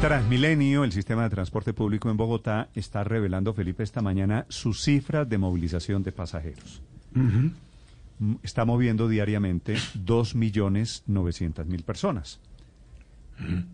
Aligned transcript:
Transmilenio, 0.00 0.84
el 0.84 0.92
sistema 0.92 1.24
de 1.24 1.30
transporte 1.30 1.72
público 1.72 2.08
en 2.08 2.16
Bogotá, 2.16 2.68
está 2.76 3.02
revelando, 3.02 3.52
Felipe, 3.52 3.82
esta 3.82 4.00
mañana 4.00 4.46
sus 4.48 4.82
cifras 4.82 5.28
de 5.28 5.38
movilización 5.38 6.04
de 6.04 6.12
pasajeros. 6.12 6.80
Mm, 7.14 7.48
Está 8.44 8.64
moviendo 8.64 9.08
diariamente 9.08 9.74
2.900.000 9.74 11.82
personas. 11.82 12.38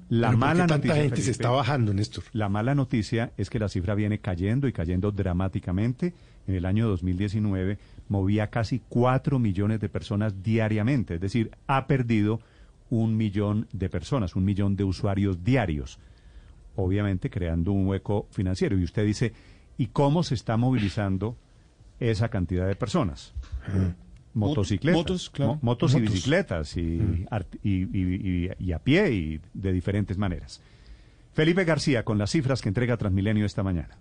La 0.08 0.28
Pero 0.28 0.30
¿por 0.30 0.38
mala 0.38 0.64
qué 0.64 0.68
tanta 0.68 0.76
noticia, 0.76 1.02
gente 1.02 1.20
se 1.20 1.30
está 1.30 1.50
bajando, 1.50 1.92
Néstor? 1.92 2.24
La 2.32 2.48
mala 2.48 2.74
noticia 2.74 3.32
es 3.36 3.50
que 3.50 3.58
la 3.58 3.68
cifra 3.68 3.94
viene 3.94 4.18
cayendo 4.18 4.66
y 4.66 4.72
cayendo 4.72 5.12
dramáticamente. 5.12 6.14
En 6.46 6.54
el 6.54 6.64
año 6.64 6.88
2019 6.88 7.78
movía 8.08 8.48
casi 8.48 8.80
4 8.88 9.38
millones 9.38 9.78
de 9.80 9.90
personas 9.90 10.42
diariamente, 10.42 11.16
es 11.16 11.20
decir, 11.20 11.50
ha 11.66 11.86
perdido 11.86 12.40
un 12.90 13.16
millón 13.16 13.66
de 13.72 13.88
personas, 13.88 14.36
un 14.36 14.44
millón 14.44 14.76
de 14.76 14.84
usuarios 14.84 15.42
diarios, 15.42 15.98
obviamente 16.76 17.30
creando 17.30 17.72
un 17.72 17.86
hueco 17.86 18.26
financiero. 18.30 18.78
Y 18.78 18.84
usted 18.84 19.04
dice, 19.04 19.32
¿y 19.78 19.86
cómo 19.88 20.22
se 20.22 20.34
está 20.34 20.56
movilizando 20.56 21.36
esa 22.00 22.28
cantidad 22.28 22.66
de 22.66 22.74
personas? 22.76 23.32
Motocicletas, 24.34 24.96
motos, 24.98 25.30
claro. 25.30 25.54
mo- 25.54 25.58
motos 25.62 25.94
y 25.94 26.00
bicicletas 26.00 26.76
y- 26.76 27.26
y- 27.62 27.70
y- 27.72 28.50
y 28.58 28.72
a 28.72 28.78
pie 28.80 29.12
y 29.12 29.40
de 29.54 29.72
diferentes 29.72 30.18
maneras. 30.18 30.60
Felipe 31.32 31.64
García 31.64 32.04
con 32.04 32.18
las 32.18 32.30
cifras 32.30 32.60
que 32.60 32.68
entrega 32.68 32.96
Transmilenio 32.96 33.46
esta 33.46 33.62
mañana. 33.62 33.96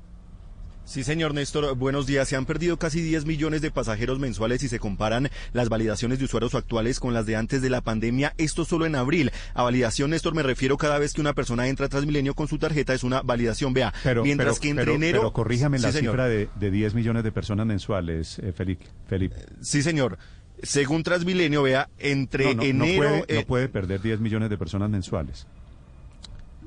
Sí, 0.86 1.03
señor 1.06 1.34
Néstor, 1.34 1.76
buenos 1.78 2.06
días. 2.06 2.28
Se 2.28 2.36
han 2.36 2.45
perdido 2.45 2.78
casi 2.78 3.02
10 3.02 3.26
millones 3.26 3.62
de 3.62 3.72
pasajeros 3.72 4.20
mensuales 4.20 4.59
si 4.62 4.67
se 4.67 4.80
comparan 4.80 5.30
las 5.53 5.70
validaciones 5.70 6.20
de 6.20 6.25
usuarios 6.25 6.56
actuales 6.56 7.00
con 7.00 7.14
las 7.14 7.25
de 7.25 7.38
antes 7.38 7.62
de 7.62 7.70
la 7.70 7.80
pandemia. 7.81 8.34
Esto 8.38 8.66
solo 8.66 8.86
en 8.86 8.95
abril. 8.95 9.31
A 9.53 9.64
validación, 9.64 10.09
Néstor, 10.12 10.36
me 10.36 10.44
refiero 10.44 10.78
cada 10.78 11.00
vez 11.00 11.14
que 11.14 11.22
una 11.22 11.34
persona 11.34 11.67
entra 11.67 11.86
a 11.86 11.90
Transmilenio 11.90 12.36
con 12.36 12.50
su 12.50 12.58
tarjeta 12.59 12.94
es 12.94 13.03
una 13.06 13.22
validación. 13.22 13.73
Vea, 13.73 13.94
Pero, 14.03 14.23
mientras 14.23 14.59
pero- 14.59 14.62
que 14.62 14.70
entre 14.70 14.86
pero- 14.86 14.95
enero... 14.95 15.20
pero 15.22 15.34
corríjame 15.34 15.78
Sí, 15.78 15.84
la 15.84 15.92
señor. 15.94 16.12
cifra 16.14 16.28
de, 16.28 16.50
de 16.59 16.72
10 16.72 16.94
millones 16.95 17.23
de 17.23 17.31
personas 17.31 17.66
mensuales, 17.66 18.40
eh, 18.40 18.52
Felipe. 18.52 18.86
Felipe. 19.08 19.38
Sí, 19.62 19.81
señor. 19.81 20.18
Según 20.62 21.03
Transmilenio, 21.03 21.64
vea, 21.64 21.90
entre 21.97 22.53
No, 22.56 22.62
no, 22.62 22.73
no 22.73 22.86
enero... 22.86 23.09
no 23.20 23.23
eh, 23.30 23.45
puede 23.47 23.70
perder 23.70 24.02
10 24.02 24.20
millones 24.20 24.50
de 24.50 24.58
personas 24.58 24.90
mensuales. 24.90 25.47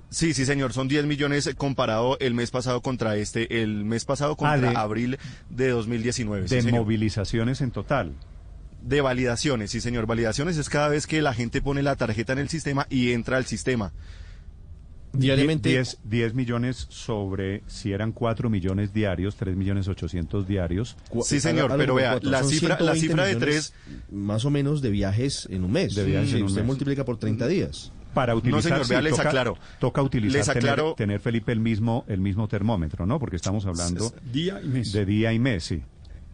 Sí, 0.08 0.34
sí, 0.34 0.46
señor, 0.46 0.72
son 0.72 0.86
10 0.88 1.04
millones 1.06 1.50
comparado 1.56 2.16
el 2.20 2.32
mes 2.32 2.50
pasado 2.50 2.80
contra 2.80 3.16
este, 3.16 3.62
el 3.62 3.84
mes 3.84 4.04
pasado 4.04 4.36
contra 4.36 4.68
Ah, 4.68 4.70
de- 4.72 4.76
abril 4.76 5.18
de 5.50 5.68
2019. 5.70 6.48
sí, 6.48 6.54
De 6.54 6.62
señor. 6.62 6.80
movilizaciones 6.80 7.60
en 7.60 7.70
total. 7.72 8.12
De 8.82 9.00
validaciones, 9.00 9.72
sí, 9.72 9.80
señor. 9.80 10.06
Validaciones 10.06 10.56
es 10.58 10.68
cada 10.68 10.88
vez 10.88 11.08
que 11.08 11.20
la 11.22 11.34
gente 11.34 11.60
pone 11.60 11.82
la 11.82 11.96
tarjeta 11.96 12.32
en 12.34 12.38
el 12.38 12.48
sistema 12.48 12.86
y 12.88 13.12
entra 13.12 13.36
al 13.36 13.46
sistema. 13.46 13.92
Diariamente, 15.12 15.70
10, 15.70 15.98
10 16.04 16.34
millones 16.34 16.86
sobre, 16.90 17.62
si 17.66 17.92
eran 17.92 18.12
4 18.12 18.50
millones 18.50 18.92
diarios, 18.92 19.36
3 19.36 19.56
millones 19.56 19.88
800 19.88 20.46
diarios. 20.46 20.96
Sí, 21.24 21.40
señor, 21.40 21.74
pero 21.78 21.95
vea, 21.95 22.12
cuatro, 22.12 22.30
la 22.30 22.42
cifra- 22.42 22.78
la 22.78 22.95
120 22.95 23.00
cifra 23.00 23.24
de 23.27 23.34
millones, 23.34 23.72
Más 24.11 24.45
o 24.45 24.50
menos 24.50 24.83
de 24.83 24.90
viajes 24.90 25.48
en 25.50 25.64
un 25.64 25.72
mes. 25.72 25.95
De 25.95 26.05
viajes 26.05 26.30
Sí, 26.30 26.36
en 26.36 26.42
un 26.42 26.48
usted 26.48 26.61
mes. 26.61 26.66
multiplica 26.66 27.05
por 27.06 27.16
30 27.18 27.48
días. 27.48 27.92
Para 28.16 28.34
utilizar, 28.34 28.62
señor, 28.62 28.84
sí, 28.86 28.90
vea, 28.94 29.02
les 29.02 29.14
toca, 29.14 29.28
aclaro. 29.28 29.58
toca 29.78 30.00
utilizar, 30.02 30.38
Les 30.38 30.48
aclaro- 30.48 30.94
tener, 30.94 31.18
tener, 31.18 31.20
Felipe, 31.20 31.52
el 31.52 31.60
mismo, 31.60 32.04
el 32.08 32.20
mismo 32.20 32.48
termómetro, 32.48 33.04
¿no? 33.04 33.18
Porque 33.20 33.36
estamos 33.36 33.66
hablando 33.66 34.10
Día 34.32 34.58
y 34.62 34.68
mes. 34.68 34.92
de 34.92 35.04
día 35.04 35.32
y 35.34 35.38
mes, 35.38 35.64
sí. 35.64 35.82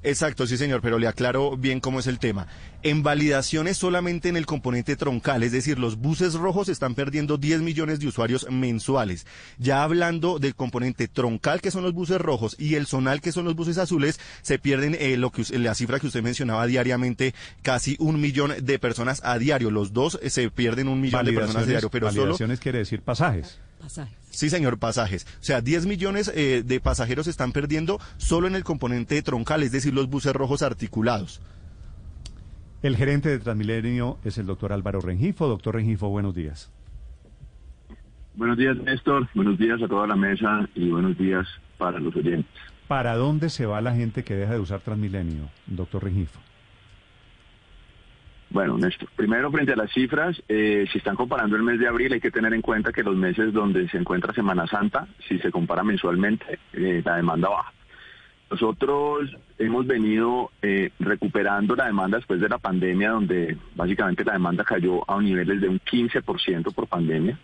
Exacto, 0.05 0.47
sí, 0.47 0.57
señor, 0.57 0.81
pero 0.81 0.99
le 0.99 1.07
aclaro 1.07 1.57
bien 1.57 1.81
cómo 1.81 2.01
es 2.01 2.07
el 2.07 2.19
tema. 2.19 2.49
En 2.83 3.05
validaciones 3.05 3.77
solamente 3.77 4.29
en 4.29 4.37
el 4.37 4.47
componente 4.47 4.97
troncal, 4.97 5.45
es 5.45 5.53
decir, 5.53 5.79
los 5.79 5.97
buses 5.97 6.35
rojos 6.35 6.69
están 6.69 6.95
perdiendo 6.97 7.39
10 7.39 7.61
millones 7.61 8.01
de 8.01 8.09
usuarios 8.09 8.47
mensuales. 8.51 9.27
Ya 9.59 9.85
hablando 9.85 10.41
del 10.41 10.57
componente 10.57 11.07
troncal, 11.07 11.61
que 11.61 11.71
son 11.71 11.85
los 11.85 11.93
buses 11.93 12.21
rojos, 12.21 12.57
y 12.59 12.75
el 12.75 12.87
zonal, 12.87 13.21
que 13.21 13.31
son 13.31 13.45
los 13.45 13.55
buses 13.55 13.79
azules, 13.79 14.19
se 14.43 14.59
pierden 14.59 14.97
eh, 14.99 15.17
lo 15.17 15.31
que 15.31 15.45
la 15.59 15.75
cifra 15.77 16.01
que 16.01 16.09
usted 16.09 16.23
mencionaba 16.23 16.67
diariamente, 16.67 17.35
casi 17.63 17.97
un 18.01 18.21
millón 18.21 18.53
de 18.61 18.79
personas 18.81 19.21
a 19.25 19.39
diario. 19.39 19.71
Los 19.71 19.93
dos 19.93 20.19
eh, 20.23 20.31
se 20.31 20.51
pierden 20.51 20.89
un 20.89 21.01
millón 21.01 21.25
de 21.25 21.33
personas 21.33 21.63
a 21.63 21.67
diario, 21.67 21.91
pero 21.91 22.11
solo 22.11 22.23
validaciones 22.23 22.59
quiere 22.59 22.79
decir 22.79 23.03
pasajes. 23.03 23.61
Pasajes. 23.83 24.17
Sí, 24.31 24.49
señor, 24.49 24.79
pasajes. 24.79 25.27
O 25.41 25.45
sea, 25.45 25.61
10 25.61 25.87
millones 25.87 26.33
eh, 26.35 26.63
de 26.65 26.81
pasajeros 26.81 27.25
se 27.25 27.31
están 27.31 27.53
perdiendo 27.53 27.99
solo 28.17 28.47
en 28.47 28.55
el 28.55 28.65
componente 28.65 29.21
troncal, 29.23 29.63
es 29.63 29.73
decir, 29.73 29.93
los 29.93 30.09
buses 30.09 30.33
rojos 30.33 30.63
articulados. 30.63 31.43
El 32.83 32.97
gerente 32.97 33.29
de 33.29 33.39
Transmilenio 33.39 34.19
es 34.25 34.39
el 34.39 34.47
doctor 34.47 34.73
Álvaro 34.73 35.01
Rengifo. 35.01 35.47
Doctor 35.49 35.77
Rengifo, 35.77 36.09
buenos 36.09 36.35
días. 36.35 36.73
Buenos 38.35 38.57
días, 38.57 38.77
Néstor. 38.79 39.29
Buenos 39.35 39.59
días 39.59 39.81
a 39.83 39.89
toda 39.89 40.07
la 40.07 40.17
mesa 40.17 40.69
y 40.75 40.89
buenos 40.89 41.17
días 41.19 41.47
para 41.77 42.01
los 42.01 42.15
oyentes. 42.17 42.51
¿Para 42.89 43.15
dónde 43.17 43.51
se 43.51 43.67
va 43.67 43.81
la 43.81 43.95
gente 43.95 44.25
que 44.25 44.35
deja 44.35 44.55
de 44.55 44.61
usar 44.61 44.81
Transmilenio, 44.81 45.49
doctor 45.67 46.05
Rengifo? 46.05 46.41
Bueno, 48.53 48.77
Néstor, 48.77 49.09
primero 49.17 49.51
frente 49.51 49.73
a 49.73 49.77
las 49.77 49.91
cifras, 49.93 50.43
eh, 50.47 50.85
si 50.93 50.99
están 50.99 51.17
comparando 51.17 51.57
el 51.57 51.63
mes 51.63 51.79
de 51.79 51.89
abril, 51.89 52.13
hay 52.13 52.21
que 52.21 52.31
tener 52.31 52.53
en 52.53 52.61
cuenta 52.61 52.93
que 52.93 53.03
los 53.03 53.17
meses 53.17 53.51
donde 53.51 53.89
se 53.89 53.97
encuentra 53.97 54.35
Semana 54.35 54.67
Santa, 54.67 55.09
si 55.27 55.39
se 55.39 55.51
compara 55.51 55.83
mensualmente, 55.83 56.59
eh, 56.75 57.01
la 57.03 57.17
demanda 57.17 57.49
baja. 57.49 57.73
Nosotros 58.51 59.35
hemos 59.57 59.87
venido 59.87 60.51
eh, 60.61 60.91
recuperando 61.01 61.75
la 61.75 61.87
demanda 61.87 62.19
después 62.19 62.43
de 62.43 62.51
la 62.51 62.59
pandemia, 62.59 63.13
donde 63.13 63.57
básicamente 63.75 64.23
la 64.23 64.35
demanda 64.35 64.65
cayó 64.65 65.11
a 65.11 65.19
niveles 65.23 65.63
de 65.63 65.71
un 65.71 65.81
15% 65.81 66.75
por 66.75 66.87
pandemia. 66.89 67.39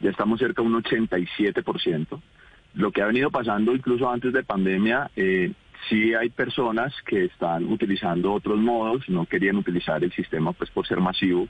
Ya 0.00 0.10
estamos 0.10 0.38
cerca 0.38 0.60
de 0.60 0.68
un 0.68 0.82
87%. 0.82 2.20
Lo 2.74 2.92
que 2.92 3.00
ha 3.00 3.06
venido 3.06 3.30
pasando 3.30 3.74
incluso 3.74 4.10
antes 4.10 4.34
de 4.34 4.42
pandemia, 4.42 5.10
sí 5.88 6.14
hay 6.14 6.30
personas 6.30 6.92
que 7.06 7.24
están 7.24 7.64
utilizando 7.64 8.32
otros 8.32 8.58
modos, 8.58 9.08
no 9.08 9.26
querían 9.26 9.56
utilizar 9.56 10.02
el 10.02 10.12
sistema 10.12 10.52
pues 10.52 10.70
por 10.70 10.86
ser 10.86 11.00
masivo, 11.00 11.48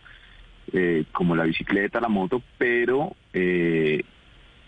eh, 0.73 1.05
como 1.13 1.37
la 1.37 1.45
bicicleta, 1.45 2.01
la 2.01 2.09
moto, 2.09 2.43
pero 2.59 3.15
eh, 3.33 4.03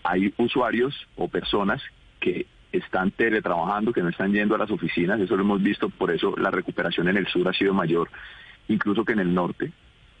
hay 0.03 0.33
usuarios 0.37 0.95
o 1.15 1.27
personas 1.27 1.81
que 2.19 2.45
están 2.71 3.11
teletrabajando, 3.11 3.93
que 3.93 4.01
no 4.01 4.09
están 4.09 4.31
yendo 4.31 4.55
a 4.55 4.59
las 4.59 4.71
oficinas, 4.71 5.19
eso 5.19 5.35
lo 5.35 5.43
hemos 5.43 5.61
visto, 5.61 5.89
por 5.89 6.11
eso 6.11 6.35
la 6.37 6.51
recuperación 6.51 7.09
en 7.09 7.17
el 7.17 7.27
sur 7.27 7.47
ha 7.47 7.53
sido 7.53 7.73
mayor, 7.73 8.09
incluso 8.67 9.03
que 9.03 9.13
en 9.13 9.19
el 9.19 9.33
norte. 9.33 9.71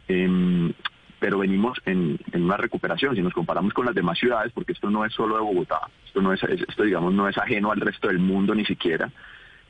Em, 0.07 0.73
pero 1.19 1.39
venimos 1.39 1.79
en, 1.85 2.19
una 2.33 2.57
recuperación, 2.57 3.15
si 3.15 3.21
nos 3.21 3.33
comparamos 3.33 3.73
con 3.73 3.85
las 3.85 3.95
demás 3.95 4.17
ciudades, 4.17 4.51
porque 4.53 4.71
esto 4.71 4.89
no 4.89 5.05
es 5.05 5.13
solo 5.13 5.35
de 5.35 5.41
Bogotá, 5.41 5.81
esto 6.05 6.21
no 6.21 6.33
es, 6.33 6.41
esto 6.43 6.83
digamos 6.83 7.13
no 7.13 7.27
es 7.27 7.37
ajeno 7.37 7.71
al 7.71 7.81
resto 7.81 8.07
del 8.07 8.19
mundo 8.19 8.55
ni 8.55 8.65
siquiera. 8.65 9.11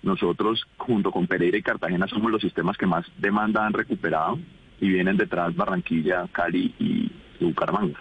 Nosotros, 0.01 0.65
junto 0.77 1.11
con 1.11 1.27
Pereira 1.27 1.57
y 1.57 1.61
Cartagena, 1.61 2.07
somos 2.07 2.31
los 2.31 2.41
sistemas 2.41 2.77
que 2.77 2.85
más 2.85 3.05
demanda 3.17 3.65
han 3.65 3.73
recuperado 3.73 4.39
y 4.79 4.89
vienen 4.89 5.17
detrás 5.17 5.53
Barranquilla, 5.55 6.27
Cali 6.31 6.73
y, 6.79 7.11
Bucaramanga. 7.43 7.99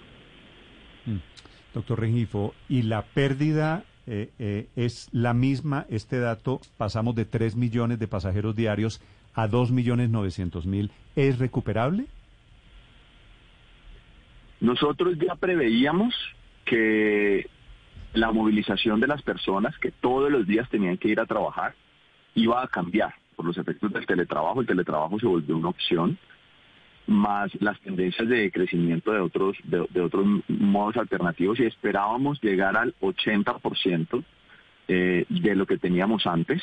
Doctor 1.74 2.00
Rengifo, 2.00 2.54
¿y 2.68 2.82
la 2.82 3.02
pérdida 3.02 3.84
eh, 4.06 4.30
eh, 4.38 4.68
es 4.76 5.08
la 5.12 5.32
misma? 5.32 5.86
Este 5.88 6.18
dato, 6.18 6.60
pasamos 6.76 7.14
de 7.14 7.24
3 7.24 7.56
millones 7.56 7.98
de 7.98 8.08
pasajeros 8.08 8.54
diarios 8.54 9.00
a 9.34 9.46
2 9.46 9.70
millones 9.70 10.10
900 10.10 10.66
mil. 10.66 10.90
¿Es 11.14 11.38
recuperable? 11.38 12.06
Nosotros 14.60 15.16
ya 15.18 15.36
preveíamos 15.36 16.14
que 16.64 17.48
la 18.14 18.32
movilización 18.32 19.00
de 19.00 19.06
las 19.06 19.22
personas 19.22 19.76
que 19.78 19.90
todos 19.90 20.30
los 20.30 20.46
días 20.46 20.68
tenían 20.68 20.98
que 20.98 21.08
ir 21.08 21.20
a 21.20 21.26
trabajar 21.26 21.74
iba 22.34 22.62
a 22.62 22.68
cambiar 22.68 23.14
por 23.36 23.46
los 23.46 23.56
efectos 23.58 23.92
del 23.92 24.06
teletrabajo. 24.06 24.60
El 24.60 24.66
teletrabajo 24.66 25.18
se 25.18 25.26
volvió 25.26 25.56
una 25.56 25.68
opción, 25.68 26.18
más 27.06 27.50
las 27.60 27.80
tendencias 27.80 28.28
de 28.28 28.50
crecimiento 28.50 29.12
de 29.12 29.20
otros, 29.20 29.56
de, 29.64 30.00
otros 30.00 30.26
modos 30.48 30.96
alternativos 30.96 31.58
y 31.60 31.64
esperábamos 31.64 32.40
llegar 32.42 32.76
al 32.76 32.94
80% 33.00 34.24
eh, 34.88 35.24
de 35.28 35.56
lo 35.56 35.66
que 35.66 35.78
teníamos 35.78 36.26
antes. 36.26 36.62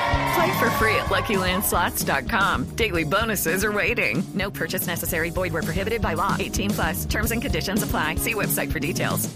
Play 0.35 0.59
for 0.59 0.69
free 0.71 0.95
at 0.95 1.07
LuckyLandSlots.com. 1.07 2.75
Daily 2.75 3.03
bonuses 3.03 3.65
are 3.65 3.71
waiting. 3.71 4.23
No 4.33 4.51
purchase 4.51 4.87
necessary. 4.87 5.31
Void 5.31 5.51
prohibited 5.51 6.01
by 6.01 6.13
law. 6.13 6.35
18 6.39 6.69
plus. 6.69 7.05
Terms 7.05 7.31
and 7.31 7.41
conditions 7.41 7.83
apply. 7.83 8.15
See 8.15 8.33
website 8.33 8.71
for 8.71 8.79
details. 8.79 9.27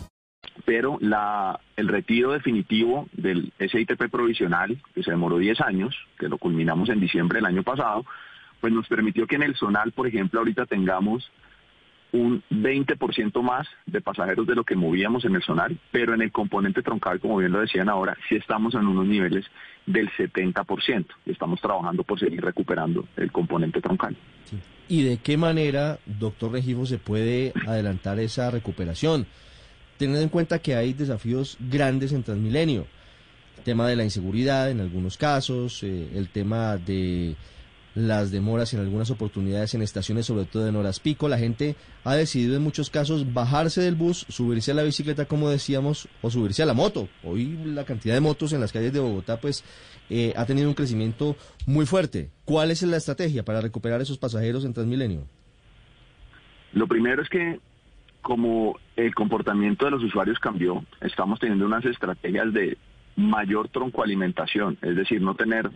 pero 0.65 0.97
la, 0.99 1.59
el 1.75 1.87
retiro 1.87 2.31
definitivo 2.31 3.07
del 3.13 3.53
SITP 3.59 4.09
provisional, 4.09 4.81
que 4.93 5.03
se 5.03 5.11
demoró 5.11 5.37
10 5.37 5.61
años, 5.61 5.95
que 6.17 6.27
lo 6.27 6.37
culminamos 6.37 6.89
en 6.89 6.99
diciembre 6.99 7.37
del 7.37 7.45
año 7.45 7.63
pasado, 7.63 8.03
pues 8.59 8.73
nos 8.73 8.87
permitió 8.87 9.27
que 9.27 9.35
en 9.35 9.43
el 9.43 9.55
zonal, 9.55 9.91
por 9.91 10.07
ejemplo, 10.07 10.39
ahorita 10.39 10.65
tengamos 10.65 11.29
un 12.15 12.43
20% 12.49 13.41
más 13.41 13.67
de 13.85 14.01
pasajeros 14.01 14.47
de 14.47 14.55
lo 14.55 14.63
que 14.63 14.75
movíamos 14.75 15.25
en 15.25 15.35
el 15.35 15.43
zonal, 15.43 15.77
pero 15.91 16.13
en 16.13 16.21
el 16.21 16.31
componente 16.31 16.81
troncal, 16.81 17.19
como 17.19 17.37
bien 17.37 17.51
lo 17.51 17.59
decían 17.59 17.89
ahora, 17.89 18.17
sí 18.29 18.35
estamos 18.35 18.73
en 18.73 18.87
unos 18.87 19.05
niveles 19.05 19.45
del 19.85 20.09
70%. 20.11 21.05
Y 21.25 21.31
estamos 21.31 21.59
trabajando 21.59 22.03
por 22.03 22.19
seguir 22.19 22.41
recuperando 22.41 23.05
el 23.17 23.31
componente 23.31 23.81
troncal. 23.81 24.15
¿Y 24.87 25.03
de 25.03 25.17
qué 25.17 25.35
manera, 25.35 25.99
doctor 26.05 26.53
Regifo, 26.53 26.85
se 26.85 26.97
puede 26.97 27.53
adelantar 27.67 28.19
esa 28.19 28.49
recuperación? 28.49 29.25
Teniendo 29.97 30.23
en 30.23 30.29
cuenta 30.29 30.59
que 30.59 30.75
hay 30.75 30.93
desafíos 30.93 31.57
grandes 31.59 32.13
en 32.13 32.23
Transmilenio. 32.23 32.87
El 33.57 33.63
tema 33.63 33.87
de 33.87 33.95
la 33.95 34.03
inseguridad 34.03 34.69
en 34.69 34.79
algunos 34.79 35.17
casos, 35.17 35.83
eh, 35.83 36.09
el 36.15 36.29
tema 36.29 36.77
de 36.77 37.35
las 37.95 38.31
demoras 38.31 38.73
en 38.73 38.81
algunas 38.81 39.09
oportunidades 39.09 39.73
en 39.73 39.81
estaciones, 39.81 40.25
sobre 40.25 40.45
todo 40.45 40.67
en 40.67 40.75
horas 40.75 40.99
pico. 40.99 41.27
La 41.27 41.37
gente 41.37 41.75
ha 42.03 42.15
decidido 42.15 42.55
en 42.55 42.61
muchos 42.61 42.89
casos 42.89 43.33
bajarse 43.33 43.81
del 43.81 43.95
bus, 43.95 44.25
subirse 44.29 44.71
a 44.71 44.75
la 44.75 44.83
bicicleta, 44.83 45.25
como 45.25 45.49
decíamos, 45.49 46.07
o 46.21 46.29
subirse 46.29 46.61
a 46.61 46.65
la 46.65 46.73
moto. 46.73 47.07
Hoy 47.23 47.57
la 47.65 47.85
cantidad 47.85 48.13
de 48.13 48.21
motos 48.21 48.53
en 48.53 48.61
las 48.61 48.71
calles 48.71 48.93
de 48.93 48.99
Bogotá, 48.99 49.39
pues, 49.39 49.63
eh, 50.09 50.33
ha 50.35 50.45
tenido 50.45 50.67
un 50.67 50.75
crecimiento 50.75 51.35
muy 51.65 51.85
fuerte. 51.85 52.29
¿Cuál 52.43 52.69
es 52.69 52.83
la 52.83 52.97
estrategia 52.97 53.43
para 53.43 53.61
recuperar 53.61 54.01
esos 54.01 54.17
pasajeros 54.17 54.65
en 54.65 54.73
Transmilenio? 54.73 55.21
Lo 56.73 56.87
primero 56.87 57.21
es 57.21 57.29
que 57.29 57.59
como 58.21 58.79
el 58.95 59.13
comportamiento 59.13 59.85
de 59.85 59.91
los 59.91 60.03
usuarios 60.03 60.39
cambió, 60.39 60.83
estamos 60.99 61.39
teniendo 61.39 61.65
unas 61.65 61.85
estrategias 61.85 62.51
de 62.53 62.77
mayor 63.15 63.69
troncoalimentación, 63.69 64.77
es 64.81 64.95
decir, 64.95 65.21
no 65.21 65.35
tener 65.35 65.69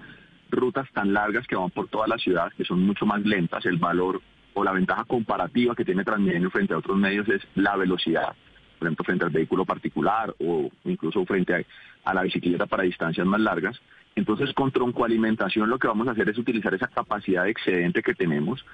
rutas 0.49 0.89
tan 0.91 1.13
largas 1.13 1.47
que 1.47 1.55
van 1.55 1.69
por 1.69 1.87
toda 1.87 2.07
la 2.07 2.17
ciudad, 2.17 2.51
que 2.53 2.65
son 2.65 2.81
mucho 2.81 3.05
más 3.05 3.21
lentas. 3.21 3.65
El 3.65 3.77
valor 3.77 4.21
o 4.53 4.63
la 4.63 4.71
ventaja 4.71 5.03
comparativa 5.05 5.75
que 5.75 5.85
tiene 5.85 6.03
Transmilenio 6.03 6.49
frente 6.49 6.73
a 6.73 6.77
otros 6.77 6.97
medios 6.97 7.27
es 7.29 7.41
la 7.55 7.75
velocidad, 7.75 8.35
por 8.77 8.87
ejemplo, 8.87 9.05
frente 9.05 9.25
al 9.25 9.31
vehículo 9.31 9.65
particular 9.65 10.33
o 10.39 10.69
incluso 10.85 11.25
frente 11.25 11.65
a, 12.03 12.13
la 12.13 12.23
bicicleta 12.23 12.65
para 12.65 12.83
distancias 12.83 13.25
más 13.25 13.39
largas. 13.39 13.79
Entonces, 14.15 14.53
con 14.53 14.71
troncoalimentación 14.71 15.69
lo 15.69 15.77
que 15.77 15.87
vamos 15.87 16.07
a 16.07 16.11
hacer 16.11 16.29
es 16.29 16.37
utilizar 16.37 16.73
esa 16.73 16.87
capacidad 16.87 17.43
de 17.43 17.51
excedente 17.51 18.01
que 18.01 18.15
tenemos. 18.15 18.65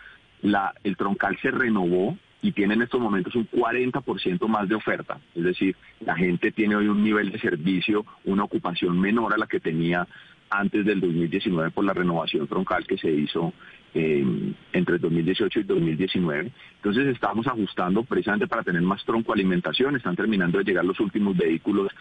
La, 0.41 0.73
el 0.83 0.95
troncal 0.95 1.37
se 1.41 1.51
renovó 1.51 2.17
y 2.41 2.51
tiene 2.51 2.75
en 2.75 2.83
estos 2.83 3.01
momentos 3.01 3.35
un 3.35 3.49
40% 3.49 4.47
más 4.47 4.69
de 4.69 4.75
oferta. 4.75 5.19
Es 5.33 5.43
decir, 5.43 5.75
la 5.99 6.15
gente 6.15 6.51
tiene 6.51 6.75
hoy 6.75 6.87
un 6.87 7.03
nivel 7.03 7.31
de 7.31 7.39
servicio, 7.39 8.05
una 8.23 8.43
ocupación 8.43 8.99
menor 8.99 9.33
a 9.33 9.37
la 9.37 9.47
que 9.47 9.59
tenía 9.59 10.07
antes 10.49 10.85
del 10.85 11.01
2019 11.01 11.71
por 11.71 11.85
la 11.85 11.93
renovación 11.93 12.47
troncal 12.47 12.85
que 12.85 12.97
se 12.97 13.11
hizo 13.11 13.53
eh, 13.93 14.53
entre 14.73 14.97
2018 14.97 15.61
y 15.61 15.63
2019. 15.63 16.51
Entonces 16.75 17.07
estamos 17.07 17.47
ajustando 17.47 18.03
precisamente 18.03 18.47
para 18.47 18.63
tener 18.63 18.81
más 18.81 19.03
troncoalimentación. 19.05 19.95
Están 19.95 20.15
terminando 20.15 20.57
de 20.57 20.65
llegar 20.65 20.85
los 20.85 20.99
últimos 20.99 21.35
vehículos 21.37 21.91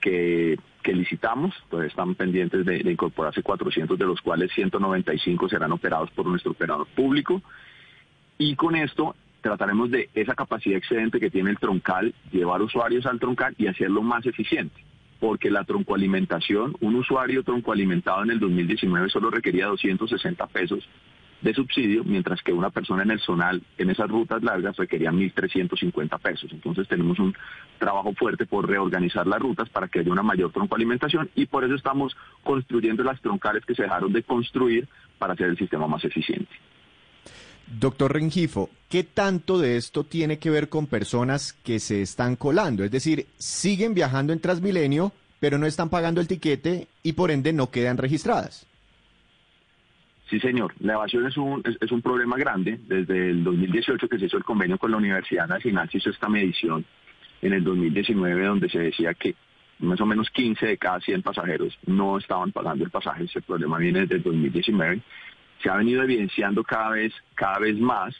que, 0.00 0.58
que 0.82 0.92
licitamos. 0.92 1.54
Pues 1.70 1.88
están 1.88 2.14
pendientes 2.14 2.64
de, 2.66 2.82
de 2.82 2.92
incorporarse 2.92 3.42
400, 3.42 3.98
de 3.98 4.04
los 4.04 4.20
cuales 4.20 4.52
195 4.52 5.48
serán 5.48 5.72
operados 5.72 6.10
por 6.10 6.26
nuestro 6.26 6.52
operador 6.52 6.86
público. 6.88 7.40
Y 8.36 8.56
con 8.56 8.74
esto 8.74 9.14
trataremos 9.40 9.90
de 9.90 10.08
esa 10.14 10.34
capacidad 10.34 10.78
excedente 10.78 11.20
que 11.20 11.30
tiene 11.30 11.50
el 11.50 11.58
troncal, 11.58 12.14
llevar 12.32 12.62
usuarios 12.62 13.06
al 13.06 13.20
troncal 13.20 13.54
y 13.58 13.66
hacerlo 13.66 14.02
más 14.02 14.26
eficiente. 14.26 14.74
Porque 15.20 15.50
la 15.50 15.64
troncoalimentación, 15.64 16.76
un 16.80 16.96
usuario 16.96 17.42
troncoalimentado 17.42 18.22
en 18.24 18.30
el 18.30 18.40
2019 18.40 19.08
solo 19.08 19.30
requería 19.30 19.66
260 19.66 20.46
pesos 20.48 20.88
de 21.44 21.52
subsidio, 21.52 22.04
mientras 22.04 22.42
que 22.42 22.52
una 22.52 22.70
persona 22.70 23.02
en 23.02 23.10
el 23.10 23.20
zonal, 23.20 23.62
en 23.76 23.90
esas 23.90 24.08
rutas 24.08 24.42
largas, 24.42 24.76
requería 24.76 25.12
1.350 25.12 26.18
pesos. 26.18 26.50
Entonces 26.50 26.88
tenemos 26.88 27.18
un 27.18 27.34
trabajo 27.78 28.14
fuerte 28.14 28.46
por 28.46 28.66
reorganizar 28.66 29.26
las 29.26 29.40
rutas 29.40 29.68
para 29.68 29.88
que 29.88 30.00
haya 30.00 30.10
una 30.10 30.22
mayor 30.22 30.52
troncoalimentación 30.52 31.28
y 31.34 31.44
por 31.44 31.64
eso 31.64 31.74
estamos 31.74 32.16
construyendo 32.42 33.04
las 33.04 33.20
troncales 33.20 33.64
que 33.66 33.74
se 33.74 33.82
dejaron 33.82 34.12
de 34.12 34.22
construir 34.22 34.88
para 35.18 35.34
hacer 35.34 35.48
el 35.48 35.58
sistema 35.58 35.86
más 35.86 36.02
eficiente. 36.04 36.50
Doctor 37.66 38.12
Rengifo, 38.12 38.70
¿qué 38.94 39.02
tanto 39.02 39.58
de 39.58 39.76
esto 39.76 40.04
tiene 40.04 40.38
que 40.38 40.50
ver 40.50 40.68
con 40.68 40.86
personas 40.86 41.52
que 41.52 41.80
se 41.80 42.00
están 42.00 42.36
colando? 42.36 42.84
Es 42.84 42.92
decir, 42.92 43.26
siguen 43.38 43.92
viajando 43.92 44.32
en 44.32 44.38
Transmilenio, 44.38 45.10
pero 45.40 45.58
no 45.58 45.66
están 45.66 45.90
pagando 45.90 46.20
el 46.20 46.28
tiquete 46.28 46.86
y 47.02 47.14
por 47.14 47.32
ende 47.32 47.52
no 47.52 47.72
quedan 47.72 47.98
registradas. 47.98 48.68
Sí, 50.30 50.38
señor. 50.38 50.74
La 50.78 50.92
evasión 50.92 51.26
es 51.26 51.36
un, 51.36 51.60
es, 51.80 51.90
un 51.90 52.02
problema 52.02 52.36
grande. 52.36 52.78
Desde 52.86 53.30
el 53.30 53.42
2018 53.42 54.08
que 54.08 54.16
se 54.16 54.26
hizo 54.26 54.36
el 54.36 54.44
convenio 54.44 54.78
con 54.78 54.92
la 54.92 54.98
Universidad 54.98 55.48
Nacional, 55.48 55.90
se 55.90 55.98
hizo 55.98 56.10
esta 56.10 56.28
medición 56.28 56.84
en 57.42 57.52
el 57.52 57.64
2019 57.64 58.44
donde 58.44 58.68
se 58.68 58.78
decía 58.78 59.12
que 59.14 59.34
más 59.80 60.00
o 60.00 60.06
menos 60.06 60.30
15 60.30 60.66
de 60.66 60.78
cada 60.78 61.00
100 61.00 61.22
pasajeros 61.22 61.76
no 61.86 62.18
estaban 62.18 62.52
pagando 62.52 62.84
el 62.84 62.90
pasaje. 62.92 63.24
Ese 63.24 63.42
problema 63.42 63.76
viene 63.78 64.02
desde 64.02 64.14
el 64.14 64.22
2019 64.22 65.02
se 65.64 65.70
ha 65.70 65.76
venido 65.76 66.02
evidenciando 66.02 66.62
cada 66.62 66.90
vez, 66.90 67.12
cada 67.34 67.58
vez 67.58 67.78
más 67.78 68.14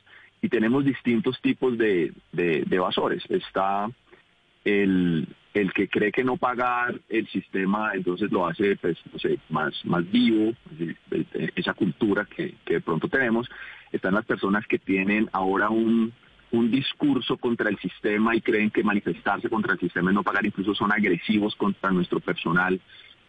y 0.45 0.51
tenemos 0.51 0.85
distintos 0.85 1.41
tipos 1.41 1.79
de, 1.79 2.13
de, 2.33 2.65
de 2.67 2.77
evasores. 2.77 3.25
Está 3.31 3.91
el, 4.63 5.27
el 5.55 5.73
que 5.73 5.89
cree 5.89 6.13
que 6.13 6.23
no 6.23 6.37
pagar 6.37 7.01
el 7.09 7.27
sistema, 7.29 7.93
entonces 7.95 8.31
lo 8.31 8.47
hace 8.47 8.77
pues, 8.77 8.99
no 9.11 9.19
sé, 9.19 9.39
más, 9.49 9.73
más 9.87 10.05
vivo, 10.11 10.53
esa 11.57 11.73
cultura 11.73 12.27
que, 12.27 12.57
de 12.67 12.81
pronto 12.83 13.09
tenemos. 13.09 13.49
Están 13.91 14.13
las 14.13 14.27
personas 14.27 14.67
que 14.67 14.79
tienen 14.79 15.31
ahora 15.33 15.71
un, 15.71 16.13
un 16.51 16.71
discurso 16.71 17.39
contra 17.39 17.71
el 17.71 17.79
sistema 17.79 18.37
y 18.37 18.43
creen 18.43 18.71
que 18.71 18.85
manifestarse 18.85 19.49
contra 19.49 19.73
el 19.73 19.81
sistema 19.81 20.13
y 20.13 20.15
no 20.15 20.23
pagar 20.23 20.45
incluso 20.45 20.75
son 20.75 20.93
agresivos 20.93 21.57
contra 21.57 21.91
nuestro 21.91 22.21
personal 22.21 22.79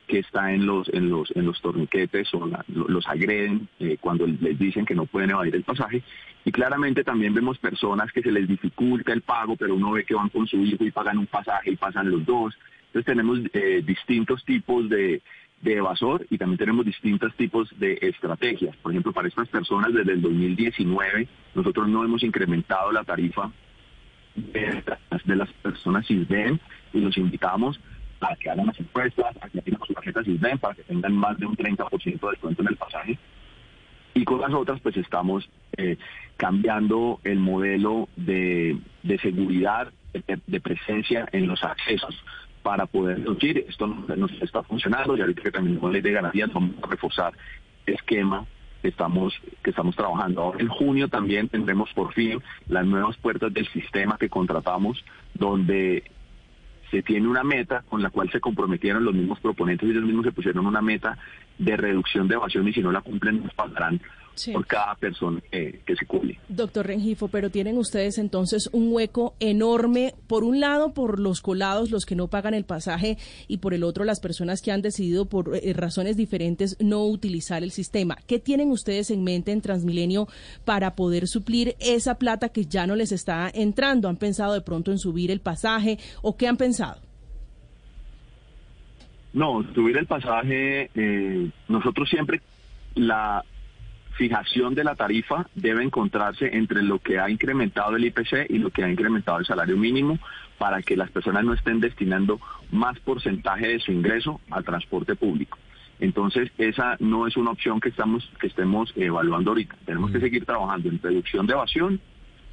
que 0.08 0.20
está 0.20 0.54
en 0.54 0.66
los 0.66 0.88
en 0.90 1.10
los 1.10 1.32
en 1.36 1.46
los 1.46 1.62
torniquetes 1.62 2.34
o 2.34 2.46
la, 2.46 2.64
los 2.68 3.08
agreden 3.08 3.68
eh, 3.80 3.98
cuando 4.00 4.26
les 4.28 4.58
dicen 4.58 4.86
que 4.86 4.96
no 4.96 5.06
pueden 5.06 5.32
evadir 5.32 5.56
el 5.56 5.64
pasaje. 5.64 6.04
Y 6.44 6.52
claramente 6.52 7.04
también 7.04 7.34
vemos 7.34 7.58
personas 7.58 8.12
que 8.12 8.22
se 8.22 8.32
les 8.32 8.48
dificulta 8.48 9.14
el 9.14 9.22
pago 9.22 9.56
pero 9.56 9.76
uno 9.76 9.92
ve 9.92 10.04
que 10.04 10.16
van 10.16 10.30
con 10.30 10.48
su 10.48 10.58
hijo 10.58 10.84
y 10.84 10.92
pagan 10.92 11.18
un 11.18 11.28
pasaje 11.28 11.72
y 11.72 11.76
pasan 11.76 12.10
los 12.10 12.26
dos. 12.26 12.56
Entonces 12.88 13.06
tenemos 13.06 13.40
eh, 13.54 13.84
distintos 13.86 14.46
tipos 14.46 14.88
de, 14.90 15.22
de 15.62 15.74
evasor 15.74 16.26
y 16.30 16.38
también 16.38 16.58
tenemos 16.58 16.86
distintos 16.86 17.36
tipos 17.36 17.70
de 17.80 17.98
estrategias. 18.02 18.76
Por 18.78 18.92
ejemplo 18.92 19.12
para 19.12 19.28
estas 19.28 19.50
personas 19.50 19.94
desde 19.94 20.14
el 20.14 20.22
2019 20.22 21.28
nosotros 21.56 21.88
no 21.88 22.04
hemos 22.04 22.24
incrementado 22.24 22.92
la 22.92 23.04
tarifa 23.04 23.52
de, 24.36 25.36
las 25.36 25.52
personas 25.54 26.06
ven 26.28 26.60
y 26.94 27.00
los 27.00 27.18
invitamos 27.18 27.80
a 28.32 28.36
que 28.36 28.50
hagan 28.50 28.68
las 28.68 28.80
encuestas, 28.80 29.36
a 29.42 29.50
que 29.50 29.62
tengan 29.62 29.82
su 29.86 29.94
tarjeta 29.94 30.24
SISBEN 30.24 30.58
para 30.60 30.76
que 30.76 30.84
tengan 30.84 31.14
más 31.14 31.38
de 31.38 31.46
un 31.46 31.56
30% 31.56 32.04
de 32.04 32.30
descuento 32.32 32.62
en 32.62 32.68
el 32.68 32.76
pasaje. 32.76 33.18
Y 34.14 34.24
con 34.24 34.40
las 34.40 34.54
otras, 34.54 34.80
pues 34.80 34.96
estamos 34.96 35.50
eh, 35.76 35.98
cambiando 36.38 37.20
el 37.24 37.40
modelo 37.40 38.08
de, 38.16 38.78
de 39.04 39.20
seguridad, 39.20 39.92
de, 40.48 40.62
presencia 40.62 41.28
en 41.32 41.48
los 41.48 41.62
accesos 41.64 42.16
para 42.64 42.86
poder 42.86 43.18
reducir. 43.20 43.66
Esto 43.68 43.88
nos 43.88 44.32
está 44.42 44.64
funcionando 44.64 45.18
y 45.18 45.22
ahorita 45.22 45.42
que 45.42 45.52
también 45.52 45.78
con 45.78 45.92
ley 45.92 46.02
de 46.02 46.12
garantías 46.12 46.52
vamos 46.54 46.76
a 46.82 46.88
reforzar 46.88 47.34
el 47.86 47.96
esquema 47.96 48.46
que 48.82 48.88
estamos, 48.88 49.34
que 49.62 49.72
estamos 49.72 49.96
trabajando. 49.96 50.42
Ahora 50.42 50.62
en 50.62 50.70
junio 50.70 51.08
también 51.10 51.50
tendremos 51.50 51.92
por 51.94 52.14
fin 52.14 52.42
las 52.68 52.86
nuevas 52.86 53.18
puertas 53.18 53.54
del 53.54 53.68
sistema 53.68 54.18
que 54.18 54.30
contratamos, 54.30 55.04
donde 55.34 56.04
se 56.92 57.02
tiene 57.02 57.28
una 57.28 57.44
meta 57.44 57.84
con 57.90 58.02
la 58.02 58.10
cual 58.10 58.30
se 58.32 58.40
comprometieron 58.40 59.04
los 59.04 59.14
mismos 59.14 59.40
proponentes 59.40 59.88
y 59.88 59.92
ellos 59.92 60.04
mismos 60.04 60.26
se 60.26 60.32
pusieron 60.32 60.66
una 60.66 60.82
meta 60.82 61.18
de 61.58 61.78
reducción 61.78 62.28
de 62.28 62.36
evasión 62.36 62.68
y 62.68 62.74
si 62.74 62.82
no 62.82 62.92
la 62.92 63.02
cumplen 63.02 63.44
nos 63.44 63.54
pagarán 63.54 64.02
Sí. 64.36 64.52
por 64.52 64.68
cada 64.68 64.96
persona 64.96 65.42
que, 65.52 65.82
que 65.86 65.96
se 65.96 66.06
cubre. 66.06 66.40
Doctor 66.50 66.88
Rengifo, 66.88 67.28
pero 67.28 67.50
tienen 67.50 67.78
ustedes 67.78 68.18
entonces 68.18 68.70
un 68.74 68.92
hueco 68.92 69.34
enorme, 69.40 70.14
por 70.28 70.44
un 70.44 70.60
lado 70.60 70.94
por 70.94 71.20
los 71.20 71.42
colados, 71.42 71.92
los 71.92 72.06
que 72.06 72.16
no 72.16 72.28
pagan 72.28 72.54
el 72.54 72.66
pasaje, 72.66 73.18
y 73.48 73.58
por 73.58 73.74
el 73.74 73.84
otro 73.84 74.04
las 74.04 74.20
personas 74.20 74.62
que 74.62 74.72
han 74.72 74.82
decidido 74.82 75.26
por 75.26 75.56
eh, 75.56 75.74
razones 75.74 76.18
diferentes 76.18 76.78
no 76.80 77.06
utilizar 77.06 77.64
el 77.64 77.72
sistema. 77.72 78.18
¿Qué 78.28 78.40
tienen 78.40 78.72
ustedes 78.72 79.12
en 79.12 79.24
mente 79.24 79.52
en 79.52 79.62
Transmilenio 79.62 80.28
para 80.66 80.96
poder 80.96 81.28
suplir 81.28 81.76
esa 81.80 82.16
plata 82.16 82.50
que 82.50 82.66
ya 82.66 82.88
no 82.88 82.96
les 82.96 83.12
está 83.12 83.50
entrando? 83.54 84.10
¿Han 84.10 84.18
pensado 84.18 84.54
de 84.54 84.62
pronto 84.62 84.92
en 84.92 85.00
subir 85.00 85.32
el 85.32 85.40
pasaje 85.40 85.98
o 86.22 86.36
qué 86.38 86.48
han 86.48 86.58
pensado? 86.58 87.02
No, 89.34 89.64
subir 89.74 89.98
el 89.98 90.08
pasaje, 90.08 90.90
eh, 90.96 91.50
nosotros 91.68 92.10
siempre 92.10 92.42
la 92.96 93.44
fijación 94.16 94.76
de 94.76 94.84
la 94.84 94.96
tarifa 94.96 95.48
debe 95.56 95.84
encontrarse 95.84 96.56
entre 96.56 96.82
lo 96.82 97.00
que 97.00 97.20
ha 97.20 97.30
incrementado 97.30 97.96
el 97.96 98.06
IPC 98.06 98.50
y 98.50 98.58
lo 98.58 98.70
que 98.72 98.84
ha 98.84 98.90
incrementado 98.90 99.40
el 99.40 99.46
salario 99.46 99.78
mínimo 99.78 100.20
para 100.58 100.82
que 100.82 100.96
las 100.96 101.12
personas 101.12 101.44
no 101.44 101.54
estén 101.54 101.80
destinando 101.80 102.40
más 102.72 103.00
porcentaje 103.00 103.68
de 103.68 103.80
su 103.80 103.92
ingreso 103.92 104.40
al 104.50 104.64
transporte 104.64 105.16
público. 105.16 105.58
Entonces, 106.00 106.52
esa 106.58 106.98
no 107.00 107.28
es 107.28 107.38
una 107.38 107.52
opción 107.52 107.80
que 107.80 107.90
estamos 107.90 108.30
que 108.40 108.48
estemos 108.48 108.92
evaluando 108.96 109.52
ahorita. 109.52 109.76
Tenemos 109.86 110.12
que 110.12 110.20
seguir 110.20 110.46
trabajando 110.46 110.90
en 110.90 111.02
reducción 111.02 111.48
de 111.48 111.54
evasión 111.54 112.02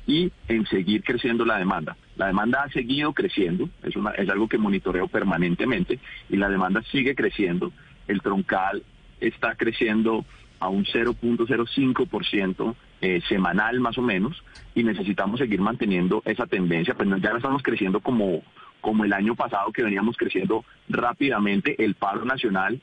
y 0.07 0.33
en 0.49 0.67
seguir 0.67 1.03
creciendo 1.03 1.45
la 1.45 1.59
demanda. 1.59 1.97
La 2.17 2.27
demanda 2.27 2.63
ha 2.63 2.71
seguido 2.71 3.13
creciendo, 3.13 3.69
es, 3.83 3.97
una, 3.97 4.11
es 4.13 4.29
algo 4.29 4.49
que 4.49 4.59
monitoreo 4.59 5.09
permanentemente 5.09 5.99
y 6.29 6.37
la 6.37 6.49
demanda 6.49 6.83
sigue 6.91 7.15
creciendo. 7.15 7.73
El 8.09 8.21
troncal 8.21 8.83
está 9.21 9.55
creciendo 9.55 10.25
a 10.63 10.69
un 10.69 10.85
0.05% 10.85 12.75
eh, 13.01 13.21
semanal 13.29 13.81
más 13.81 13.99
o 13.99 14.03
menos 14.03 14.45
y 14.77 14.85
necesitamos 14.85 15.41
seguir 15.41 15.61
manteniendo 15.61 16.23
esa 16.25 16.47
tendencia, 16.47 16.95
pues 16.95 17.09
ya 17.21 17.31
no 17.31 17.37
estamos 17.39 17.63
creciendo 17.65 17.99
como, 18.01 18.43
como 18.81 19.05
el 19.05 19.13
año 19.13 19.35
pasado 19.35 19.73
que 19.73 19.83
veníamos 19.83 20.17
creciendo 20.17 20.65
rápidamente. 20.89 21.83
El 21.85 21.97
paro 21.97 22.25
nacional 22.25 22.81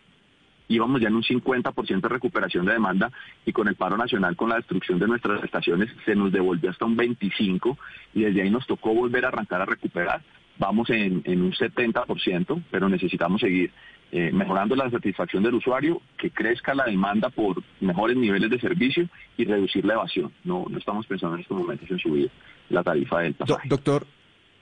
íbamos 0.67 0.99
ya 0.99 1.07
en 1.07 1.15
un 1.15 1.23
50% 1.23 2.01
de 2.01 2.09
recuperación 2.09 2.65
de 2.65 2.73
demanda 2.73 3.11
y 3.45 3.53
con 3.53 3.69
el 3.69 3.75
paro 3.75 3.95
nacional, 3.95 4.35
con 4.35 4.49
la 4.49 4.57
destrucción 4.57 4.99
de 4.99 5.07
nuestras 5.07 5.41
estaciones, 5.41 5.89
se 6.05 6.15
nos 6.15 6.33
devolvió 6.33 6.69
hasta 6.71 6.85
un 6.85 6.97
25% 6.97 7.77
y 8.13 8.23
desde 8.23 8.41
ahí 8.41 8.49
nos 8.49 8.67
tocó 8.67 8.93
volver 8.93 9.23
a 9.23 9.29
arrancar 9.29 9.61
a 9.61 9.65
recuperar. 9.65 10.21
Vamos 10.57 10.89
en, 10.89 11.21
en 11.23 11.41
un 11.41 11.53
70%, 11.53 12.63
pero 12.69 12.89
necesitamos 12.89 13.39
seguir 13.39 13.71
eh, 14.11 14.31
mejorando 14.33 14.75
la 14.75 14.89
satisfacción 14.89 15.43
del 15.43 15.53
usuario, 15.55 16.01
que 16.17 16.31
crezca 16.31 16.73
la 16.73 16.85
demanda 16.85 17.29
por 17.29 17.61
mejores 17.79 18.17
niveles 18.17 18.49
de 18.49 18.59
servicio 18.59 19.07
y 19.37 19.45
reducir 19.45 19.85
la 19.85 19.93
evasión. 19.93 20.31
No, 20.43 20.65
no 20.69 20.77
estamos 20.77 21.05
pensando 21.07 21.35
en 21.35 21.41
estos 21.41 21.57
momentos 21.57 21.89
en 21.91 21.99
subir 21.99 22.31
la 22.69 22.83
tarifa 22.83 23.19
del 23.19 23.33
Do- 23.33 23.45
pasaje. 23.45 23.69
doctor, 23.69 24.07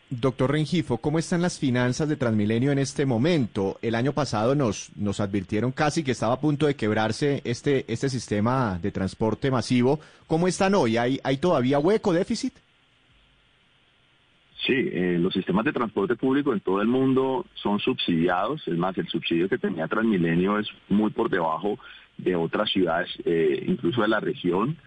doctor 0.10 0.52
Rengifo, 0.52 0.98
¿cómo 1.00 1.20
están 1.20 1.42
las 1.42 1.60
finanzas 1.60 2.08
de 2.10 2.16
Transmilenio 2.16 2.72
en 2.72 2.80
este 2.80 3.06
momento? 3.06 3.78
El 3.82 3.96
año 3.96 4.14
pasado 4.14 4.56
nos, 4.56 4.90
nos 4.96 5.20
advirtieron 5.20 5.72
casi 5.72 6.04
que 6.04 6.12
estaba 6.12 6.34
a 6.36 6.40
punto 6.40 6.66
de 6.68 6.76
quebrarse 6.76 7.42
este, 7.44 7.86
este 7.92 8.10
sistema 8.10 8.80
de 8.82 8.92
transporte 8.92 9.52
masivo. 9.52 10.00
¿Cómo 10.28 10.48
están 10.48 10.76
hoy? 10.76 10.98
¿Hay, 10.98 11.20
hay 11.24 11.38
todavía 11.38 11.80
hueco, 11.80 12.14
déficit? 12.14 12.54
Sí, 14.66 14.74
eh, 14.74 15.18
los 15.20 15.34
sistemas 15.34 15.66
de 15.66 15.74
transporte 15.74 16.16
público 16.16 16.52
en 16.52 16.62
todo 16.62 16.82
el 16.82 16.88
mundo 16.88 17.46
son 17.54 17.80
subsidiados. 17.80 18.68
Es 18.68 18.78
más, 18.78 18.98
el 18.98 19.08
subsidio 19.08 19.48
que 19.48 19.58
tenía 19.58 19.88
Transmilenio 19.88 20.58
es 20.58 20.68
muy 20.90 21.12
por 21.12 21.30
debajo 21.30 21.78
de 22.18 22.36
otras 22.36 22.72
ciudades, 22.72 23.10
eh, 23.26 23.64
incluso 23.68 24.02
de 24.02 24.08
la 24.08 24.20
región. 24.20 24.78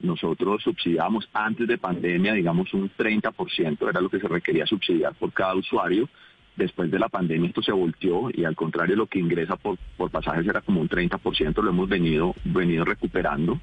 Nosotros 0.00 0.62
subsidiábamos 0.62 1.28
antes 1.32 1.68
de 1.68 1.78
pandemia, 1.78 2.32
digamos, 2.32 2.74
un 2.74 2.90
30%, 2.90 3.88
era 3.88 4.00
lo 4.00 4.08
que 4.08 4.18
se 4.18 4.28
requería 4.28 4.66
subsidiar 4.66 5.14
por 5.14 5.32
cada 5.32 5.54
usuario. 5.54 6.08
Después 6.56 6.90
de 6.90 6.98
la 6.98 7.08
pandemia 7.08 7.48
esto 7.48 7.62
se 7.62 7.72
volteó 7.72 8.30
y 8.32 8.44
al 8.44 8.56
contrario 8.56 8.96
lo 8.96 9.06
que 9.06 9.20
ingresa 9.20 9.56
por, 9.56 9.78
por 9.96 10.10
pasajes 10.10 10.46
era 10.46 10.60
como 10.60 10.80
un 10.80 10.88
30%, 10.88 11.62
lo 11.62 11.70
hemos 11.70 11.88
venido, 11.88 12.34
venido 12.44 12.84
recuperando 12.84 13.60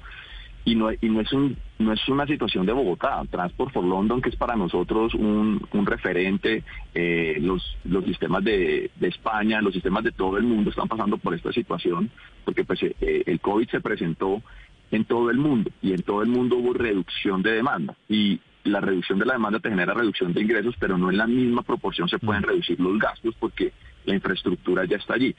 y 0.68 0.74
no, 0.74 0.90
y 0.92 1.08
no 1.08 1.22
es 1.22 1.32
un 1.32 1.56
no 1.78 1.94
es 1.94 2.08
una 2.08 2.26
situación 2.26 2.66
de 2.66 2.72
Bogotá. 2.72 3.22
Transport 3.30 3.72
for 3.72 3.84
London, 3.84 4.20
que 4.20 4.28
es 4.28 4.36
para 4.36 4.54
nosotros 4.54 5.14
un, 5.14 5.66
un 5.72 5.86
referente, 5.86 6.62
eh, 6.94 7.38
los, 7.40 7.78
los 7.84 8.04
sistemas 8.04 8.44
de, 8.44 8.90
de 8.96 9.08
España, 9.08 9.62
los 9.62 9.72
sistemas 9.72 10.04
de 10.04 10.12
todo 10.12 10.36
el 10.36 10.42
mundo 10.42 10.68
están 10.68 10.88
pasando 10.88 11.16
por 11.16 11.34
esta 11.34 11.52
situación, 11.52 12.10
porque 12.44 12.64
pues 12.64 12.82
eh, 12.82 13.22
el 13.24 13.40
COVID 13.40 13.70
se 13.70 13.80
presentó 13.80 14.42
en 14.90 15.06
todo 15.06 15.30
el 15.30 15.38
mundo 15.38 15.70
y 15.80 15.92
en 15.92 16.02
todo 16.02 16.22
el 16.22 16.28
mundo 16.28 16.56
hubo 16.56 16.74
reducción 16.74 17.42
de 17.42 17.52
demanda 17.52 17.94
y 18.08 18.38
la 18.64 18.80
reducción 18.80 19.18
de 19.18 19.24
la 19.24 19.34
demanda 19.34 19.60
te 19.60 19.70
genera 19.70 19.94
reducción 19.94 20.34
de 20.34 20.42
ingresos, 20.42 20.74
pero 20.78 20.98
no 20.98 21.10
en 21.10 21.16
la 21.16 21.26
misma 21.26 21.62
proporción 21.62 22.10
se 22.10 22.18
pueden 22.18 22.42
reducir 22.42 22.78
los 22.78 22.98
gastos 22.98 23.34
porque 23.38 23.72
la 24.04 24.14
infraestructura 24.14 24.84
ya 24.84 24.96
está 24.96 25.14
allí. 25.14 25.34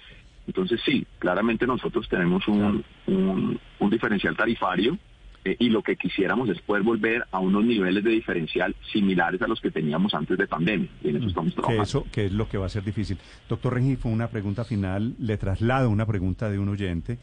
Entonces 0.47 0.81
sí, 0.83 1.05
claramente 1.19 1.67
nosotros 1.67 2.09
tenemos 2.09 2.47
un, 2.47 2.83
un, 3.05 3.59
un 3.77 3.89
diferencial 3.91 4.35
tarifario 4.35 4.97
eh, 5.45 5.55
y 5.59 5.69
lo 5.69 5.81
que 5.81 5.95
quisiéramos 5.95 6.49
es 6.49 6.61
poder 6.61 6.83
volver 6.83 7.25
a 7.31 7.39
unos 7.39 7.63
niveles 7.63 8.03
de 8.03 8.11
diferencial 8.11 8.75
similares 8.91 9.41
a 9.41 9.47
los 9.47 9.61
que 9.61 9.71
teníamos 9.71 10.13
antes 10.13 10.37
de 10.37 10.47
pandemia. 10.47 10.89
Y 11.03 11.09
en 11.09 11.17
eso 11.17 11.27
estamos 11.27 11.51
que 11.51 11.55
trabajando. 11.55 11.83
eso 11.83 12.05
que 12.11 12.25
es 12.25 12.31
lo 12.31 12.49
que 12.49 12.57
va 12.57 12.65
a 12.65 12.69
ser 12.69 12.83
difícil. 12.83 13.17
Doctor 13.47 13.73
Rengifo, 13.73 14.09
una 14.09 14.27
pregunta 14.27 14.65
final. 14.65 15.15
Le 15.19 15.37
traslado 15.37 15.89
una 15.89 16.05
pregunta 16.05 16.49
de 16.49 16.59
un 16.59 16.69
oyente 16.69 17.17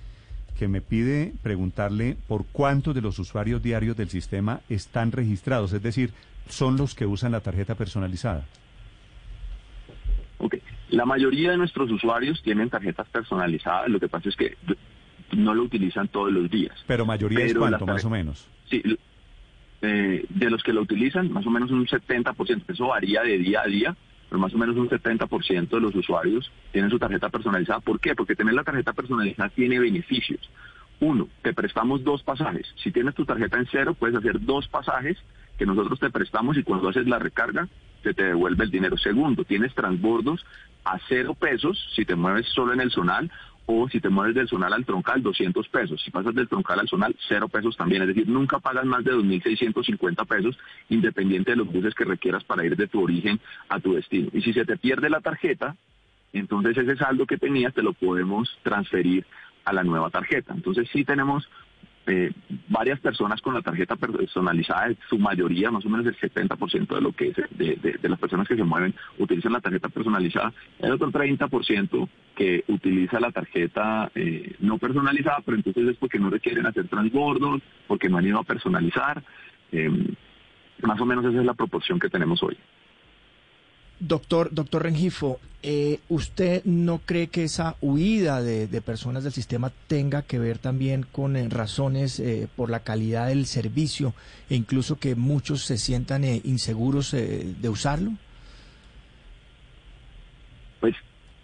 que 0.59 0.69
me 0.69 0.81
pide 0.81 1.35
preguntarle 1.43 2.17
por 2.27 2.47
cuántos 2.47 2.95
de 2.95 3.03
los 3.03 3.19
usuarios 3.19 3.63
diarios 3.63 3.97
del 3.97 4.09
sistema 4.09 4.61
están 4.69 5.13
registrados, 5.13 5.73
es 5.73 5.83
decir, 5.83 6.13
son 6.49 6.77
los 6.77 6.95
que 6.95 7.07
usan 7.07 7.33
la 7.33 7.41
tarjeta 7.41 7.75
personalizada. 7.75 8.47
Ok. 10.39 10.57
La 10.91 11.05
mayoría 11.05 11.51
de 11.51 11.57
nuestros 11.59 11.91
usuarios 11.91 12.41
tienen 12.43 12.71
tarjetas 12.71 13.09
personalizadas, 13.09 13.89
lo 13.89 14.01
que 14.01 14.09
pasa 14.09 14.29
es 14.29 14.37
que 14.37 14.57
no 15.33 15.55
lo 15.55 15.63
utilizan 15.65 16.09
todos 16.09 16.33
los 16.33 16.51
días. 16.51 16.77
Pero 16.87 17.05
mayoría 17.05 17.41
es 17.41 17.53
Pero 17.53 17.61
cuánto, 17.61 17.87
las 17.87 17.95
más 17.95 18.05
o 18.05 18.11
menos. 18.11 18.49
Sí, 18.71 18.83
eh, 19.83 20.25
de 20.29 20.51
los 20.51 20.63
que 20.63 20.73
lo 20.73 20.83
utilizan, 20.83 21.33
más 21.33 21.47
o 21.47 21.51
menos 21.51 21.71
un 21.71 21.87
70%, 21.87 22.63
eso 22.69 22.87
varía 22.89 23.23
de 23.23 23.39
día 23.39 23.63
a 23.63 23.67
día, 23.67 23.97
pero 24.29 24.41
más 24.41 24.55
o 24.55 24.59
menos 24.59 24.77
un 24.77 24.89
70% 24.89 25.69
de 25.69 25.81
los 25.81 25.95
usuarios 25.95 26.51
tienen 26.73 26.91
su 26.91 26.99
tarjeta 26.99 27.29
personalizada. 27.29 27.81
¿Por 27.81 28.01
qué? 28.01 28.15
Porque 28.15 28.35
tener 28.35 28.55
la 28.55 28.65
tarjeta 28.65 28.93
personalizada 28.93 29.51
tiene 29.51 29.79
beneficios. 29.79 30.41
Uno, 30.99 31.29
te 31.43 31.53
prestamos 31.53 32.03
dos 32.05 32.23
pasajes. 32.23 32.67
Si 32.83 32.91
tienes 32.91 33.15
tu 33.15 33.25
tarjeta 33.25 33.59
en 33.59 33.69
cero, 33.71 33.95
puedes 33.95 34.17
hacer 34.17 34.41
dos 34.41 34.67
pasajes 34.69 35.19
que 35.59 35.67
nosotros 35.67 36.01
te 36.01 36.11
prestamos 36.11 36.57
y 36.57 36.63
cuando 36.63 36.89
haces 36.89 37.07
la 37.07 37.19
recarga, 37.19 37.69
se 38.03 38.15
te 38.15 38.25
devuelve 38.25 38.65
el 38.65 38.71
dinero. 38.71 38.97
Segundo, 38.97 39.45
tienes 39.45 39.75
transbordos 39.75 40.45
a 40.85 40.99
cero 41.09 41.35
pesos 41.35 41.79
si 41.95 42.05
te 42.05 42.15
mueves 42.15 42.47
solo 42.49 42.73
en 42.73 42.81
el 42.81 42.91
zonal 42.91 43.31
o 43.67 43.89
si 43.89 44.01
te 44.01 44.09
mueves 44.09 44.35
del 44.35 44.49
zonal 44.49 44.73
al 44.73 44.85
troncal, 44.85 45.23
200 45.23 45.69
pesos. 45.69 46.01
Si 46.03 46.11
pasas 46.11 46.35
del 46.35 46.49
troncal 46.49 46.81
al 46.81 46.89
zonal, 46.89 47.15
cero 47.29 47.49
pesos 47.49 47.77
también. 47.77 48.03
Es 48.03 48.09
decir, 48.09 48.29
nunca 48.29 48.61
pagas 48.61 48.85
más 48.85 49.05
de 49.05 49.13
2.650 49.13 50.27
pesos, 50.27 50.57
independiente 50.89 51.51
de 51.51 51.57
los 51.57 51.67
buses 51.67 51.95
que 51.95 52.05
requieras 52.05 52.45
para 52.45 52.65
ir 52.65 52.77
de 52.77 52.87
tu 52.87 53.03
origen 53.03 53.41
a 53.69 53.81
tu 53.81 53.95
destino. 53.95 54.29
Y 54.33 54.41
si 54.43 54.53
se 54.53 54.65
te 54.65 54.77
pierde 54.77 55.11
la 55.11 55.21
tarjeta, 55.21 55.77
entonces 56.33 56.77
ese 56.77 56.97
saldo 56.97 57.27
que 57.27 57.39
tenías 57.39 57.75
te 57.75 57.83
lo 57.83 57.93
podemos 57.93 58.49
transferir 58.63 59.27
a 59.65 59.73
la 59.73 59.83
nueva 59.83 60.11
tarjeta. 60.11 60.55
Entonces 60.55 60.89
sí 60.93 61.05
tenemos 61.05 61.49
eh, 62.07 62.33
varias 62.69 63.01
personas 63.01 63.41
con 63.41 63.55
la 63.55 63.63
tarjeta 63.63 63.97
personalizada, 63.97 64.95
su 65.09 65.19
mayoría, 65.19 65.71
más 65.71 65.85
o 65.85 65.89
menos 65.89 66.07
el 66.07 66.17
70% 66.17 66.95
de 66.95 67.01
lo 67.01 67.13
que 67.13 67.29
es, 67.29 67.37
de, 67.51 68.09
las 68.09 68.19
personas 68.19 68.47
que 68.47 68.57
se 68.57 68.63
mueven 68.65 68.95
utilizan 69.19 69.53
la 69.53 69.61
tarjeta 69.61 69.89
personalizada. 69.89 70.53
El 70.79 70.93
otro 70.93 71.11
30% 71.11 72.09
que 72.37 72.65
utiliza 72.69 73.19
la 73.19 73.33
tarjeta 73.33 74.11
eh, 74.15 74.55
no 74.61 74.79
personalizada, 74.79 75.39
pero 75.45 75.57
entonces 75.57 75.89
es 75.89 75.97
porque 75.97 76.19
no 76.19 76.31
requieren 76.31 76.67
hacer 76.67 76.87
transbordos, 76.89 77.63
porque 77.87 78.09
no 78.09 78.19
han 78.19 78.27
ido 78.27 78.39
a 78.39 78.45
personalizar. 78.45 79.23
Eh, 79.73 79.91
más 80.83 81.01
o 81.01 81.07
menos 81.07 81.25
esa 81.25 81.41
es 81.41 81.47
la 81.47 81.55
proporción 81.55 81.99
que 81.99 82.09
tenemos 82.09 82.43
hoy. 82.43 82.57
Doctor, 83.99 84.51
doctor 84.53 84.83
Rengifo, 84.83 85.41
eh, 85.63 86.01
¿usted 86.09 86.63
no 86.65 86.99
cree 86.99 87.29
que 87.29 87.45
esa 87.45 87.77
huida 87.81 88.43
de, 88.43 88.69
personas 88.83 89.25
del 89.25 89.33
sistema 89.33 89.73
tenga 89.89 90.23
que 90.23 90.39
ver 90.39 90.59
también 90.59 91.05
con 91.11 91.35
eh, 91.35 91.49
razones 91.49 92.21
eh, 92.21 92.47
por 92.55 92.71
la 92.71 92.81
calidad 92.81 93.29
del 93.29 93.47
servicio 93.47 94.15
e 94.49 94.55
incluso 94.55 95.01
que 95.01 95.17
muchos 95.17 95.63
se 95.63 95.79
sientan 95.79 96.25
eh, 96.25 96.41
inseguros 96.45 97.11
de 97.11 97.69
usarlo? 97.69 98.13
Pues 100.81 100.95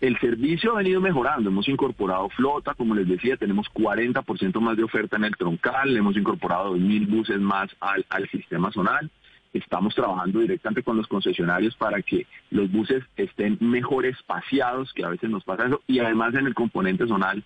el 0.02 0.18
servicio 0.21 0.73
ha 0.73 0.78
venido 0.78 1.00
mejorando, 1.00 1.49
hemos 1.49 1.68
incorporado 1.68 2.28
flota, 2.28 2.75
como 2.75 2.94
les 2.94 3.09
decía, 3.09 3.37
tenemos 3.37 3.66
40% 3.73 4.61
más 4.61 4.76
de 4.76 4.82
oferta 4.82 5.16
en 5.16 5.25
el 5.25 5.37
troncal, 5.37 5.97
hemos 5.97 6.16
incorporado 6.16 6.76
2.000 6.76 7.09
buses 7.09 7.40
más 7.40 7.71
al, 7.80 8.04
al 8.09 8.28
sistema 8.28 8.71
zonal, 8.73 9.11
estamos 9.52 9.94
trabajando 9.94 10.40
directamente 10.40 10.82
con 10.82 10.97
los 10.97 11.06
concesionarios 11.06 11.75
para 11.76 12.00
que 12.02 12.26
los 12.50 12.71
buses 12.71 13.04
estén 13.16 13.59
mejor 13.61 14.06
espaciados, 14.06 14.92
que 14.92 15.04
a 15.04 15.11
veces 15.11 15.30
nos 15.30 15.44
pasa 15.44 15.66
eso, 15.66 15.82
y 15.87 15.99
además 15.99 16.35
en 16.35 16.47
el 16.47 16.54
componente 16.54 17.06
zonal 17.06 17.42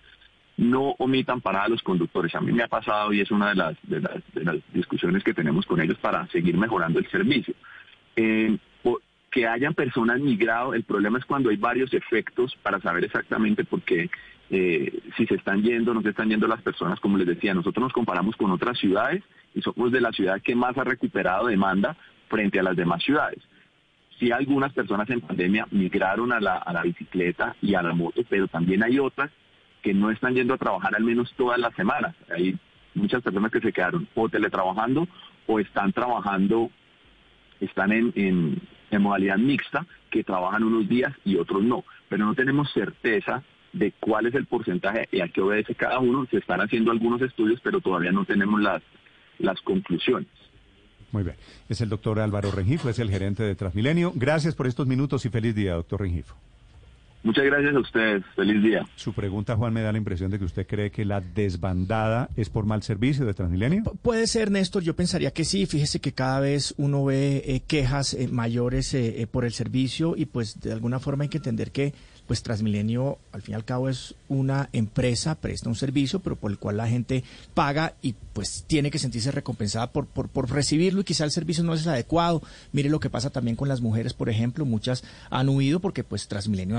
no 0.57 0.95
omitan 0.97 1.41
parar 1.41 1.65
a 1.65 1.69
los 1.69 1.83
conductores. 1.83 2.33
A 2.33 2.41
mí 2.41 2.51
me 2.51 2.63
ha 2.63 2.67
pasado 2.67 3.13
y 3.13 3.21
es 3.21 3.29
una 3.29 3.49
de 3.49 3.55
las, 3.55 3.77
discusiones 4.73 5.23
que 5.23 5.33
tenemos 5.33 5.65
con 5.65 5.79
ellos 5.79 5.97
para 5.99 6.25
seguir 6.27 6.57
mejorando 6.57 6.99
el 6.99 7.07
servicio. 7.09 7.53
Que 9.29 9.45
hayan 9.45 9.75
personas 9.75 10.19
migrado, 10.19 10.73
el 10.73 10.83
problema 10.83 11.19
es 11.19 11.25
cuando 11.25 11.49
hay 11.49 11.57
varios 11.57 11.93
efectos 11.93 12.57
para 12.63 12.79
saber 12.79 13.03
exactamente 13.03 13.65
por 13.65 13.81
qué, 13.81 14.09
eh, 14.49 14.99
si 15.17 15.25
se 15.25 15.35
están 15.35 15.61
yendo 15.61 15.93
no 15.93 16.01
se 16.01 16.09
están 16.09 16.29
yendo 16.29 16.47
las 16.47 16.61
personas, 16.61 16.99
como 16.99 17.17
les 17.17 17.27
decía, 17.27 17.53
nosotros 17.53 17.83
nos 17.83 17.93
comparamos 17.93 18.35
con 18.35 18.51
otras 18.51 18.77
ciudades 18.77 19.23
y 19.53 19.61
somos 19.61 19.91
de 19.91 20.01
la 20.01 20.11
ciudad 20.11 20.41
que 20.41 20.55
más 20.55 20.77
ha 20.77 20.83
recuperado 20.83 21.47
demanda 21.47 21.97
frente 22.29 22.59
a 22.59 22.63
las 22.63 22.75
demás 22.75 23.03
ciudades. 23.03 23.39
Sí, 24.19 24.31
algunas 24.31 24.73
personas 24.73 25.09
en 25.09 25.21
pandemia 25.21 25.67
migraron 25.71 26.31
a 26.31 26.39
la, 26.39 26.55
a 26.55 26.73
la 26.73 26.81
bicicleta 26.83 27.55
y 27.61 27.75
a 27.75 27.81
la 27.81 27.93
moto, 27.93 28.21
pero 28.29 28.47
también 28.47 28.83
hay 28.83 28.99
otras 28.99 29.29
que 29.81 29.93
no 29.93 30.09
están 30.09 30.33
yendo 30.33 30.53
a 30.53 30.57
trabajar 30.57 30.95
al 30.95 31.03
menos 31.03 31.31
todas 31.37 31.59
las 31.59 31.75
semanas. 31.75 32.15
Hay 32.35 32.57
muchas 32.95 33.21
personas 33.21 33.51
que 33.51 33.59
se 33.59 33.71
quedaron 33.71 34.07
o 34.15 34.27
teletrabajando 34.27 35.07
o 35.45 35.59
están 35.59 35.93
trabajando, 35.93 36.71
están 37.59 37.91
en 37.91 38.61
modalidad 38.91 39.37
mixta, 39.37 39.85
que 40.09 40.23
trabajan 40.23 40.63
unos 40.63 40.87
días 40.89 41.13
y 41.23 41.35
otros 41.35 41.63
no. 41.63 41.83
Pero 42.09 42.25
no 42.25 42.33
tenemos 42.33 42.71
certeza 42.71 43.43
de 43.73 43.93
cuál 43.99 44.27
es 44.27 44.35
el 44.35 44.45
porcentaje 44.45 45.07
y 45.11 45.21
a 45.21 45.27
qué 45.27 45.41
obedece 45.41 45.75
cada 45.75 45.99
uno. 45.99 46.25
Se 46.29 46.37
están 46.37 46.61
haciendo 46.61 46.91
algunos 46.91 47.21
estudios, 47.21 47.59
pero 47.63 47.79
todavía 47.79 48.11
no 48.11 48.25
tenemos 48.25 48.61
las, 48.61 48.81
las 49.39 49.59
conclusiones. 49.61 50.27
Muy 51.11 51.23
bien. 51.23 51.35
Es 51.69 51.81
el 51.81 51.89
doctor 51.89 52.19
Álvaro 52.19 52.51
Rengifo, 52.51 52.89
es 52.89 52.99
el 52.99 53.09
gerente 53.09 53.43
de 53.43 53.55
Transmilenio. 53.55 54.11
Gracias 54.15 54.55
por 54.55 54.67
estos 54.67 54.87
minutos 54.87 55.25
y 55.25 55.29
feliz 55.29 55.55
día, 55.55 55.73
doctor 55.73 56.01
Rengifo. 56.01 56.35
Muchas 57.23 57.43
gracias 57.43 57.75
a 57.75 57.79
ustedes. 57.79 58.23
Feliz 58.35 58.63
día. 58.63 58.87
Su 58.95 59.11
pregunta, 59.11 59.55
Juan, 59.55 59.73
me 59.73 59.81
da 59.81 59.91
la 59.91 59.97
impresión 59.97 60.31
de 60.31 60.39
que 60.39 60.45
usted 60.45 60.65
cree 60.67 60.91
que 60.91 61.03
la 61.03 61.19
desbandada 61.19 62.29
es 62.37 62.49
por 62.49 62.65
mal 62.65 62.83
servicio 62.83 63.25
de 63.25 63.33
Transmilenio. 63.33 63.83
Puede 64.01 64.27
ser, 64.27 64.51
Néstor, 64.51 64.83
yo 64.83 64.95
pensaría 64.95 65.31
que 65.31 65.43
sí. 65.43 65.65
Fíjese 65.65 65.99
que 65.99 66.13
cada 66.13 66.39
vez 66.39 66.73
uno 66.77 67.03
ve 67.03 67.43
eh, 67.45 67.61
quejas 67.67 68.13
eh, 68.13 68.29
mayores 68.29 68.93
eh, 68.93 69.21
eh, 69.21 69.27
por 69.27 69.43
el 69.43 69.51
servicio 69.51 70.13
y 70.15 70.27
pues 70.27 70.61
de 70.61 70.71
alguna 70.71 70.99
forma 70.99 71.23
hay 71.23 71.29
que 71.29 71.37
entender 71.37 71.71
que 71.71 71.93
pues 72.27 72.43
Transmilenio 72.43 73.17
al 73.31 73.41
fin 73.41 73.53
y 73.53 73.55
al 73.55 73.65
cabo 73.65 73.87
es 73.89 74.13
una 74.27 74.69
empresa, 74.73 75.35
presta 75.35 75.69
un 75.69 75.75
servicio, 75.75 76.19
pero 76.19 76.35
por 76.35 76.51
el 76.51 76.59
cual 76.59 76.77
la 76.77 76.87
gente 76.87 77.23
paga 77.53 77.93
y 78.01 78.13
pues 78.33 78.65
tiene 78.67 78.91
que 78.91 78.99
sentirse 78.99 79.31
recompensada 79.31 79.91
por, 79.91 80.05
por, 80.07 80.27
por 80.29 80.51
recibirlo 80.51 81.01
y 81.01 81.03
quizá 81.05 81.23
el 81.23 81.31
servicio 81.31 81.63
no 81.63 81.73
es 81.73 81.83
el 81.83 81.89
adecuado. 81.89 82.41
Mire 82.73 82.89
lo 82.89 82.99
que 82.99 83.09
pasa 83.09 83.29
también 83.29 83.55
con 83.55 83.67
las 83.69 83.81
mujeres, 83.81 84.13
por 84.13 84.29
ejemplo, 84.29 84.65
muchas 84.65 85.03
han 85.29 85.49
huido 85.49 85.79
porque 85.79 86.03
pues 86.03 86.27
Transmilenio 86.27 86.77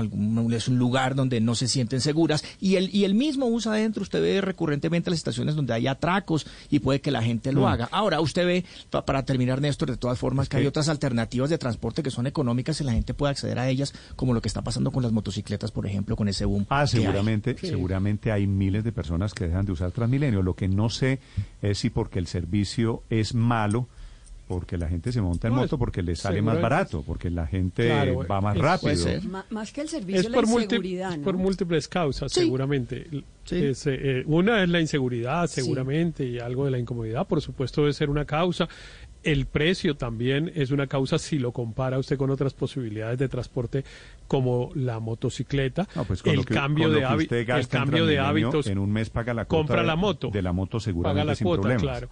es 0.55 0.67
un 0.67 0.77
lugar 0.77 1.15
donde 1.15 1.41
no 1.41 1.55
se 1.55 1.67
sienten 1.67 1.99
seguras 2.01 2.43
y 2.61 2.75
el, 2.75 2.93
y 2.95 3.03
el 3.03 3.15
mismo 3.15 3.47
usa 3.47 3.73
adentro, 3.73 4.03
usted 4.03 4.21
ve 4.21 4.41
recurrentemente 4.41 5.09
las 5.09 5.17
estaciones 5.19 5.55
donde 5.55 5.73
hay 5.73 5.87
atracos 5.87 6.45
y 6.69 6.79
puede 6.79 7.01
que 7.01 7.11
la 7.11 7.23
gente 7.23 7.51
lo 7.51 7.61
Mm. 7.61 7.65
haga. 7.65 7.89
Ahora, 7.91 8.21
usted 8.21 8.45
ve, 8.45 8.65
pa- 8.89 9.05
para 9.05 9.23
terminar, 9.25 9.59
Néstor, 9.61 9.89
de 9.89 9.97
todas 9.97 10.19
formas, 10.19 10.47
que 10.47 10.57
hay 10.57 10.63
que- 10.63 10.69
otras 10.69 10.87
alternativas 10.89 11.49
de 11.49 11.57
transporte 11.57 12.03
que 12.03 12.11
son 12.11 12.27
económicas 12.27 12.79
y 12.79 12.83
la 12.83 12.91
gente 12.93 13.13
puede 13.13 13.31
acceder 13.31 13.57
a 13.59 13.67
ellas, 13.67 13.93
como 14.15 14.33
lo 14.33 14.41
que 14.41 14.47
está 14.47 14.61
pasando 14.61 14.91
con 14.91 15.01
las 15.03 15.11
motocicletas, 15.11 15.38
por 15.73 15.85
ejemplo, 15.85 16.15
con 16.15 16.27
ese 16.27 16.45
boom. 16.45 16.65
Ah, 16.69 16.85
que 16.89 16.97
hay. 16.97 17.03
seguramente, 17.03 17.55
seguramente 17.57 18.31
hay 18.31 18.47
miles 18.47 18.83
de 18.83 18.91
personas 18.91 19.33
que 19.33 19.47
dejan 19.47 19.65
de 19.65 19.71
usar 19.71 19.91
Transmilenio. 19.91 20.41
Lo 20.41 20.55
que 20.55 20.67
no 20.67 20.89
sé 20.89 21.19
es 21.61 21.77
si 21.79 21.89
porque 21.89 22.19
el 22.19 22.27
servicio 22.27 23.03
es 23.09 23.33
malo, 23.33 23.87
porque 24.47 24.77
la 24.77 24.87
gente 24.89 25.11
se 25.11 25.21
monta 25.21 25.47
en 25.47 25.53
No, 25.53 25.61
moto, 25.61 25.77
porque 25.77 26.01
le 26.01 26.15
sale 26.15 26.41
más 26.41 26.55
seguramente. 26.55 26.61
barato, 26.75 27.03
porque 27.05 27.29
la 27.29 27.45
gente 27.45 27.85
Claro, 27.85 28.25
va 28.27 28.41
más 28.41 28.55
es- 28.55 28.61
rápido. 28.63 28.81
puede 28.81 28.95
ser. 28.97 29.23
Ma- 29.25 29.45
más 29.51 29.71
que 29.71 29.81
el 29.81 29.89
servicio, 29.89 30.21
Es 30.21 30.29
la 30.29 30.35
por, 30.35 30.47
múlti- 30.47 30.63
inseguridad, 30.63 31.11
es 31.11 31.17
¿no? 31.19 31.23
por 31.23 31.37
múltiples 31.37 31.87
causas, 31.87 32.31
Sí. 32.31 32.39
seguramente. 32.41 33.07
Es, 33.51 33.85
eh, 33.87 33.97
eh, 34.19 34.23
una 34.25 34.63
es 34.63 34.69
la 34.69 34.79
inseguridad, 34.81 35.45
seguramente, 35.47 36.25
y 36.25 36.39
algo 36.39 36.65
de 36.65 36.71
la 36.71 36.79
incomodidad, 36.79 37.27
por 37.27 37.41
supuesto, 37.41 37.81
debe 37.81 37.93
ser 37.93 38.09
una 38.09 38.25
causa. 38.25 38.67
El 39.23 39.47
precio 39.47 39.95
también 39.97 40.51
es 40.55 40.71
una 40.71 40.87
causa 40.87 41.17
si 41.19 41.39
lo 41.39 41.51
compara 41.51 41.99
usted 41.99 42.17
con 42.17 42.29
otras 42.29 42.53
posibilidades 42.53 43.19
de 43.19 43.27
transporte 43.27 43.83
como 44.27 44.71
la 44.75 44.99
motocicleta. 44.99 45.87
No, 45.95 46.05
pues 46.05 46.21
el 46.25 46.45
que- 46.45 46.53
cambio 46.53 46.89
de 46.89 46.99
el 46.99 47.67
cambio 47.67 48.05
hábitos 48.19 48.67
en 48.67 48.77
un 48.77 48.91
mes 48.91 49.09
paga 49.09 49.33
la 49.33 49.45
compra 49.45 49.81
de- 49.81 49.87
la 49.87 49.95
moto 49.97 50.29
de 50.31 50.41
la 50.41 50.53
moto 50.53 50.79
paga 51.03 51.25
la 51.25 51.35
sin 51.35 51.45
cuota 51.45 51.61
problemas. 51.61 51.81
claro 51.83 52.09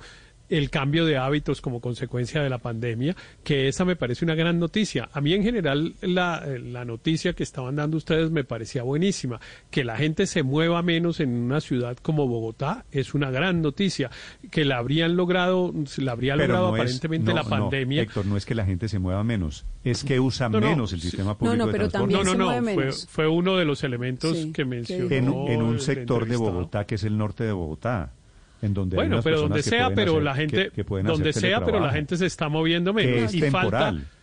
el 0.49 0.69
cambio 0.69 1.05
de 1.05 1.17
hábitos 1.17 1.61
como 1.61 1.81
consecuencia 1.81 2.41
de 2.41 2.49
la 2.49 2.57
pandemia, 2.59 3.15
que 3.43 3.67
esa 3.67 3.83
me 3.85 3.95
parece 3.95 4.23
una 4.25 4.35
gran 4.35 4.59
noticia. 4.59 5.09
A 5.11 5.19
mí 5.21 5.33
en 5.33 5.43
general 5.43 5.95
la, 6.01 6.45
la 6.63 6.85
noticia 6.85 7.33
que 7.33 7.43
estaban 7.43 7.75
dando 7.75 7.97
ustedes 7.97 8.31
me 8.31 8.43
parecía 8.43 8.83
buenísima. 8.83 9.39
Que 9.71 9.83
la 9.83 9.97
gente 9.97 10.25
se 10.25 10.43
mueva 10.43 10.81
menos 10.81 11.19
en 11.19 11.29
una 11.35 11.59
ciudad 11.61 11.97
como 11.97 12.27
Bogotá 12.27 12.85
es 12.91 13.13
una 13.13 13.29
gran 13.31 13.61
noticia. 13.61 14.09
Que 14.51 14.63
la 14.65 14.77
habrían 14.77 15.15
logrado, 15.17 15.73
la 15.97 16.11
habría 16.13 16.35
Pero 16.35 16.47
logrado 16.47 16.67
no 16.71 16.75
es- 16.75 16.81
aparentemente 16.81 17.29
no, 17.31 17.35
la 17.35 17.43
no, 17.43 17.49
pandemia. 17.49 18.01
Héctor, 18.03 18.25
no 18.25 18.37
es 18.37 18.45
que 18.45 18.55
la 18.55 18.65
gente 18.65 18.87
se 18.87 18.99
mueva 18.99 19.23
menos, 19.23 19.65
es 19.83 20.03
que 20.03 20.19
usa 20.19 20.47
No, 20.49 20.59
no, 20.59 20.69
menos 20.69 20.93
el 20.93 21.01
sistema 21.01 21.31
No, 21.31 21.37
público 21.37 21.57
no, 21.57 21.65
de 21.67 21.71
pero 21.73 21.89
transporte. 21.89 22.15
también 22.15 22.37
no, 22.39 22.45
no, 22.45 22.51
no, 22.61 22.61
fue, 22.63 22.75
menos. 22.75 23.07
fue 23.09 23.27
uno 23.27 23.57
de 23.57 23.65
los 23.65 23.83
elementos 23.83 24.37
Sí, 24.37 24.51
que 24.53 24.63
mencionó. 24.65 25.07
en, 25.11 25.27
en 25.51 25.61
un 25.61 25.79
sector 25.79 26.25
de. 26.27 26.37
Bogotá 26.37 26.85
que 26.85 26.95
es 26.95 27.03
el 27.03 27.17
norte 27.17 27.43
de 27.43 27.51
Bogotá, 27.51 28.13
en 28.61 28.73
donde 28.73 28.95
hay 28.95 28.97
Bueno, 28.97 29.15
unas 29.17 29.23
pero 29.23 29.41
donde 29.41 29.61
sea, 29.63 29.91
pero 29.93 30.19
la 30.19 30.35
gente, 30.35 30.69
que- 30.73 30.83
que 30.83 31.01
donde 31.03 31.33
sea, 31.33 31.63
pero 31.63 31.79
la 31.79 31.91
gente 31.91 32.17
se 32.17 32.25
está 32.25 32.49
moviendo 32.49 32.93
menos. 32.93 33.23
es 33.23 33.33
y 33.35 33.41
temporal. 33.41 33.71
falta, 33.71 34.16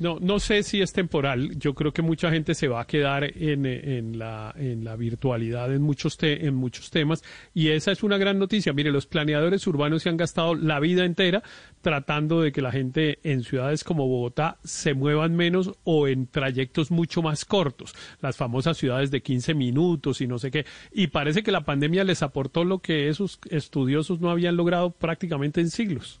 no, 0.00 0.18
no 0.20 0.40
sé 0.40 0.62
si 0.62 0.80
es 0.80 0.92
temporal. 0.92 1.56
Yo 1.58 1.74
creo 1.74 1.92
que 1.92 2.02
mucha 2.02 2.30
gente 2.30 2.54
se 2.54 2.66
va 2.66 2.80
a 2.80 2.86
quedar 2.86 3.24
en, 3.36 4.18
la 4.18 4.96
virtualidad 4.96 5.72
en 5.72 5.82
muchos, 5.82 6.16
te- 6.16 6.46
en 6.46 6.54
muchos 6.54 6.90
temas. 6.90 7.22
Y 7.54 7.68
esa 7.68 7.92
es 7.92 8.02
una 8.02 8.18
gran 8.18 8.38
noticia. 8.38 8.72
Mire, 8.72 8.90
los 8.90 9.06
planeadores 9.06 9.66
urbanos 9.66 10.02
se 10.02 10.08
han 10.08 10.16
gastado 10.16 10.54
la 10.54 10.80
vida 10.80 11.04
entera 11.04 11.42
tratando 11.82 12.40
de 12.40 12.52
que 12.52 12.62
la 12.62 12.72
gente 12.72 13.18
en 13.22 13.42
ciudades 13.42 13.84
como 13.84 14.08
Bogotá 14.08 14.58
se 14.64 14.94
muevan 14.94 15.36
menos 15.36 15.72
o 15.84 16.08
en 16.08 16.26
trayectos 16.26 16.90
mucho 16.90 17.22
más 17.22 17.44
cortos. 17.44 17.94
Las 18.20 18.36
famosas 18.36 18.78
ciudades 18.78 19.10
de 19.10 19.22
15 19.22 19.54
minutos 19.54 20.20
y 20.20 20.26
no 20.26 20.38
sé 20.38 20.50
qué. 20.50 20.64
Y 20.92 21.08
parece 21.08 21.42
que 21.42 21.52
la 21.52 21.64
pandemia 21.64 22.04
les 22.04 22.22
aportó 22.22 22.64
lo 22.64 22.78
que 22.78 23.08
esos 23.08 23.38
estudiosos 23.50 24.20
no 24.20 24.30
habían 24.30 24.56
logrado 24.56 24.90
prácticamente 24.90 25.60
en 25.60 25.70
siglos. 25.70 26.20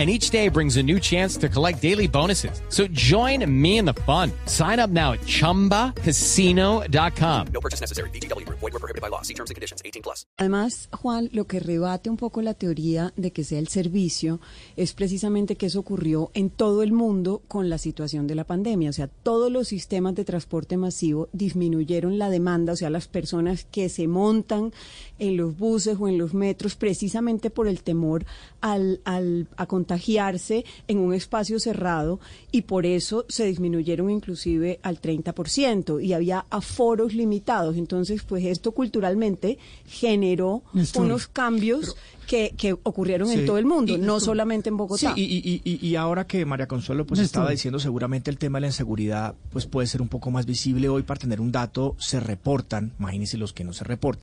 And 0.00 0.08
each 0.08 0.30
day 0.30 0.48
brings 0.48 0.78
a 0.78 0.82
new 0.82 0.98
chance 0.98 1.36
to 1.40 1.48
collect 1.50 1.82
daily 1.82 2.08
bonuses. 2.08 2.62
So 2.70 2.86
join 2.90 3.44
me 3.46 3.76
in 3.76 3.84
the 3.84 3.92
fun. 4.06 4.32
Sign 4.46 4.80
up 4.80 4.88
now 4.88 5.12
at 5.12 5.20
chumbacasino.com. 5.26 7.46
No 7.52 7.60
purchase 7.60 7.82
necessary. 7.82 8.08
Group. 8.10 8.58
Void 8.60 8.72
were 8.72 8.78
prohibited 8.80 9.02
by 9.02 9.10
law. 9.10 9.20
See 9.20 9.34
terms 9.34 9.50
and 9.50 9.56
conditions. 9.56 9.82
18 9.84 10.00
plus. 10.02 10.24
Además, 10.38 10.88
Juan, 11.02 11.28
lo 11.32 11.46
que 11.46 11.60
rebate 11.60 12.08
un 12.08 12.16
poco 12.16 12.40
la 12.40 12.54
teoría 12.54 13.12
de 13.16 13.30
que 13.30 13.44
sea 13.44 13.58
el 13.58 13.68
servicio 13.68 14.40
es 14.76 14.94
precisamente 14.94 15.56
que 15.56 15.66
eso 15.66 15.80
ocurrió 15.80 16.30
en 16.32 16.48
todo 16.48 16.82
el 16.82 16.92
mundo 16.92 17.42
con 17.46 17.68
la 17.68 17.76
situación 17.76 18.26
de 18.26 18.36
la 18.36 18.44
pandemia. 18.44 18.88
O 18.88 18.94
sea, 18.94 19.08
todos 19.08 19.52
los 19.52 19.68
sistemas 19.68 20.14
de 20.14 20.24
transporte 20.24 20.78
masivo 20.78 21.28
disminuyeron 21.34 22.18
la 22.18 22.30
demanda, 22.30 22.72
o 22.72 22.76
sea, 22.76 22.88
las 22.88 23.06
personas 23.06 23.66
que 23.70 23.90
se 23.90 24.08
montan 24.08 24.72
en 25.18 25.36
los 25.36 25.58
buses 25.58 25.98
o 26.00 26.08
en 26.08 26.16
los 26.16 26.32
metros 26.32 26.74
precisamente 26.76 27.50
por 27.50 27.68
el 27.68 27.82
temor 27.82 28.24
al, 28.62 29.02
al- 29.04 29.46
a 29.58 29.66
contagiarse 29.94 30.64
en 30.86 30.98
un 30.98 31.12
espacio 31.14 31.58
cerrado 31.58 32.20
y 32.52 32.62
por 32.62 32.86
eso 32.86 33.24
se 33.28 33.44
disminuyeron 33.46 34.08
inclusive 34.10 34.78
al 34.82 35.00
30% 35.00 36.02
y 36.04 36.12
había 36.12 36.46
aforos 36.50 37.12
limitados. 37.12 37.76
Entonces, 37.76 38.22
pues 38.22 38.44
esto 38.44 38.70
culturalmente 38.72 39.58
generó 39.86 40.62
Néstor, 40.72 41.04
unos 41.04 41.26
cambios 41.26 41.96
que, 42.28 42.54
que 42.56 42.74
ocurrieron 42.84 43.28
Sí. 43.28 43.40
en 43.40 43.46
todo 43.46 43.58
el 43.58 43.66
mundo, 43.66 43.94
Y- 43.94 43.98
no 43.98 44.20
solamente 44.20 44.68
en 44.68 44.76
Bogotá. 44.76 45.12
Sí, 45.14 45.20
y, 45.20 45.38
y- 45.38 45.60
y- 45.64 45.84
y 45.88 45.96
ahora 45.96 46.26
que 46.28 46.44
María 46.46 46.68
Consuelo 46.68 47.04
pues 47.04 47.18
Néstor. 47.18 47.40
estaba 47.40 47.50
diciendo, 47.50 47.80
seguramente 47.80 48.30
el 48.30 48.38
tema 48.38 48.58
de 48.58 48.62
la 48.62 48.66
inseguridad 48.68 49.34
pues 49.52 49.66
puede 49.66 49.88
ser 49.88 50.00
un 50.00 50.08
poco 50.08 50.30
más 50.30 50.46
visible 50.46 50.88
hoy 50.88 51.02
para 51.02 51.18
tener 51.18 51.40
un 51.40 51.50
dato, 51.50 51.96
se 51.98 52.20
reportan, 52.20 52.92
imagínense 53.00 53.36
los 53.38 53.52
que 53.52 53.64
no 53.64 53.72
se 53.72 53.82
reportan. 53.82 54.22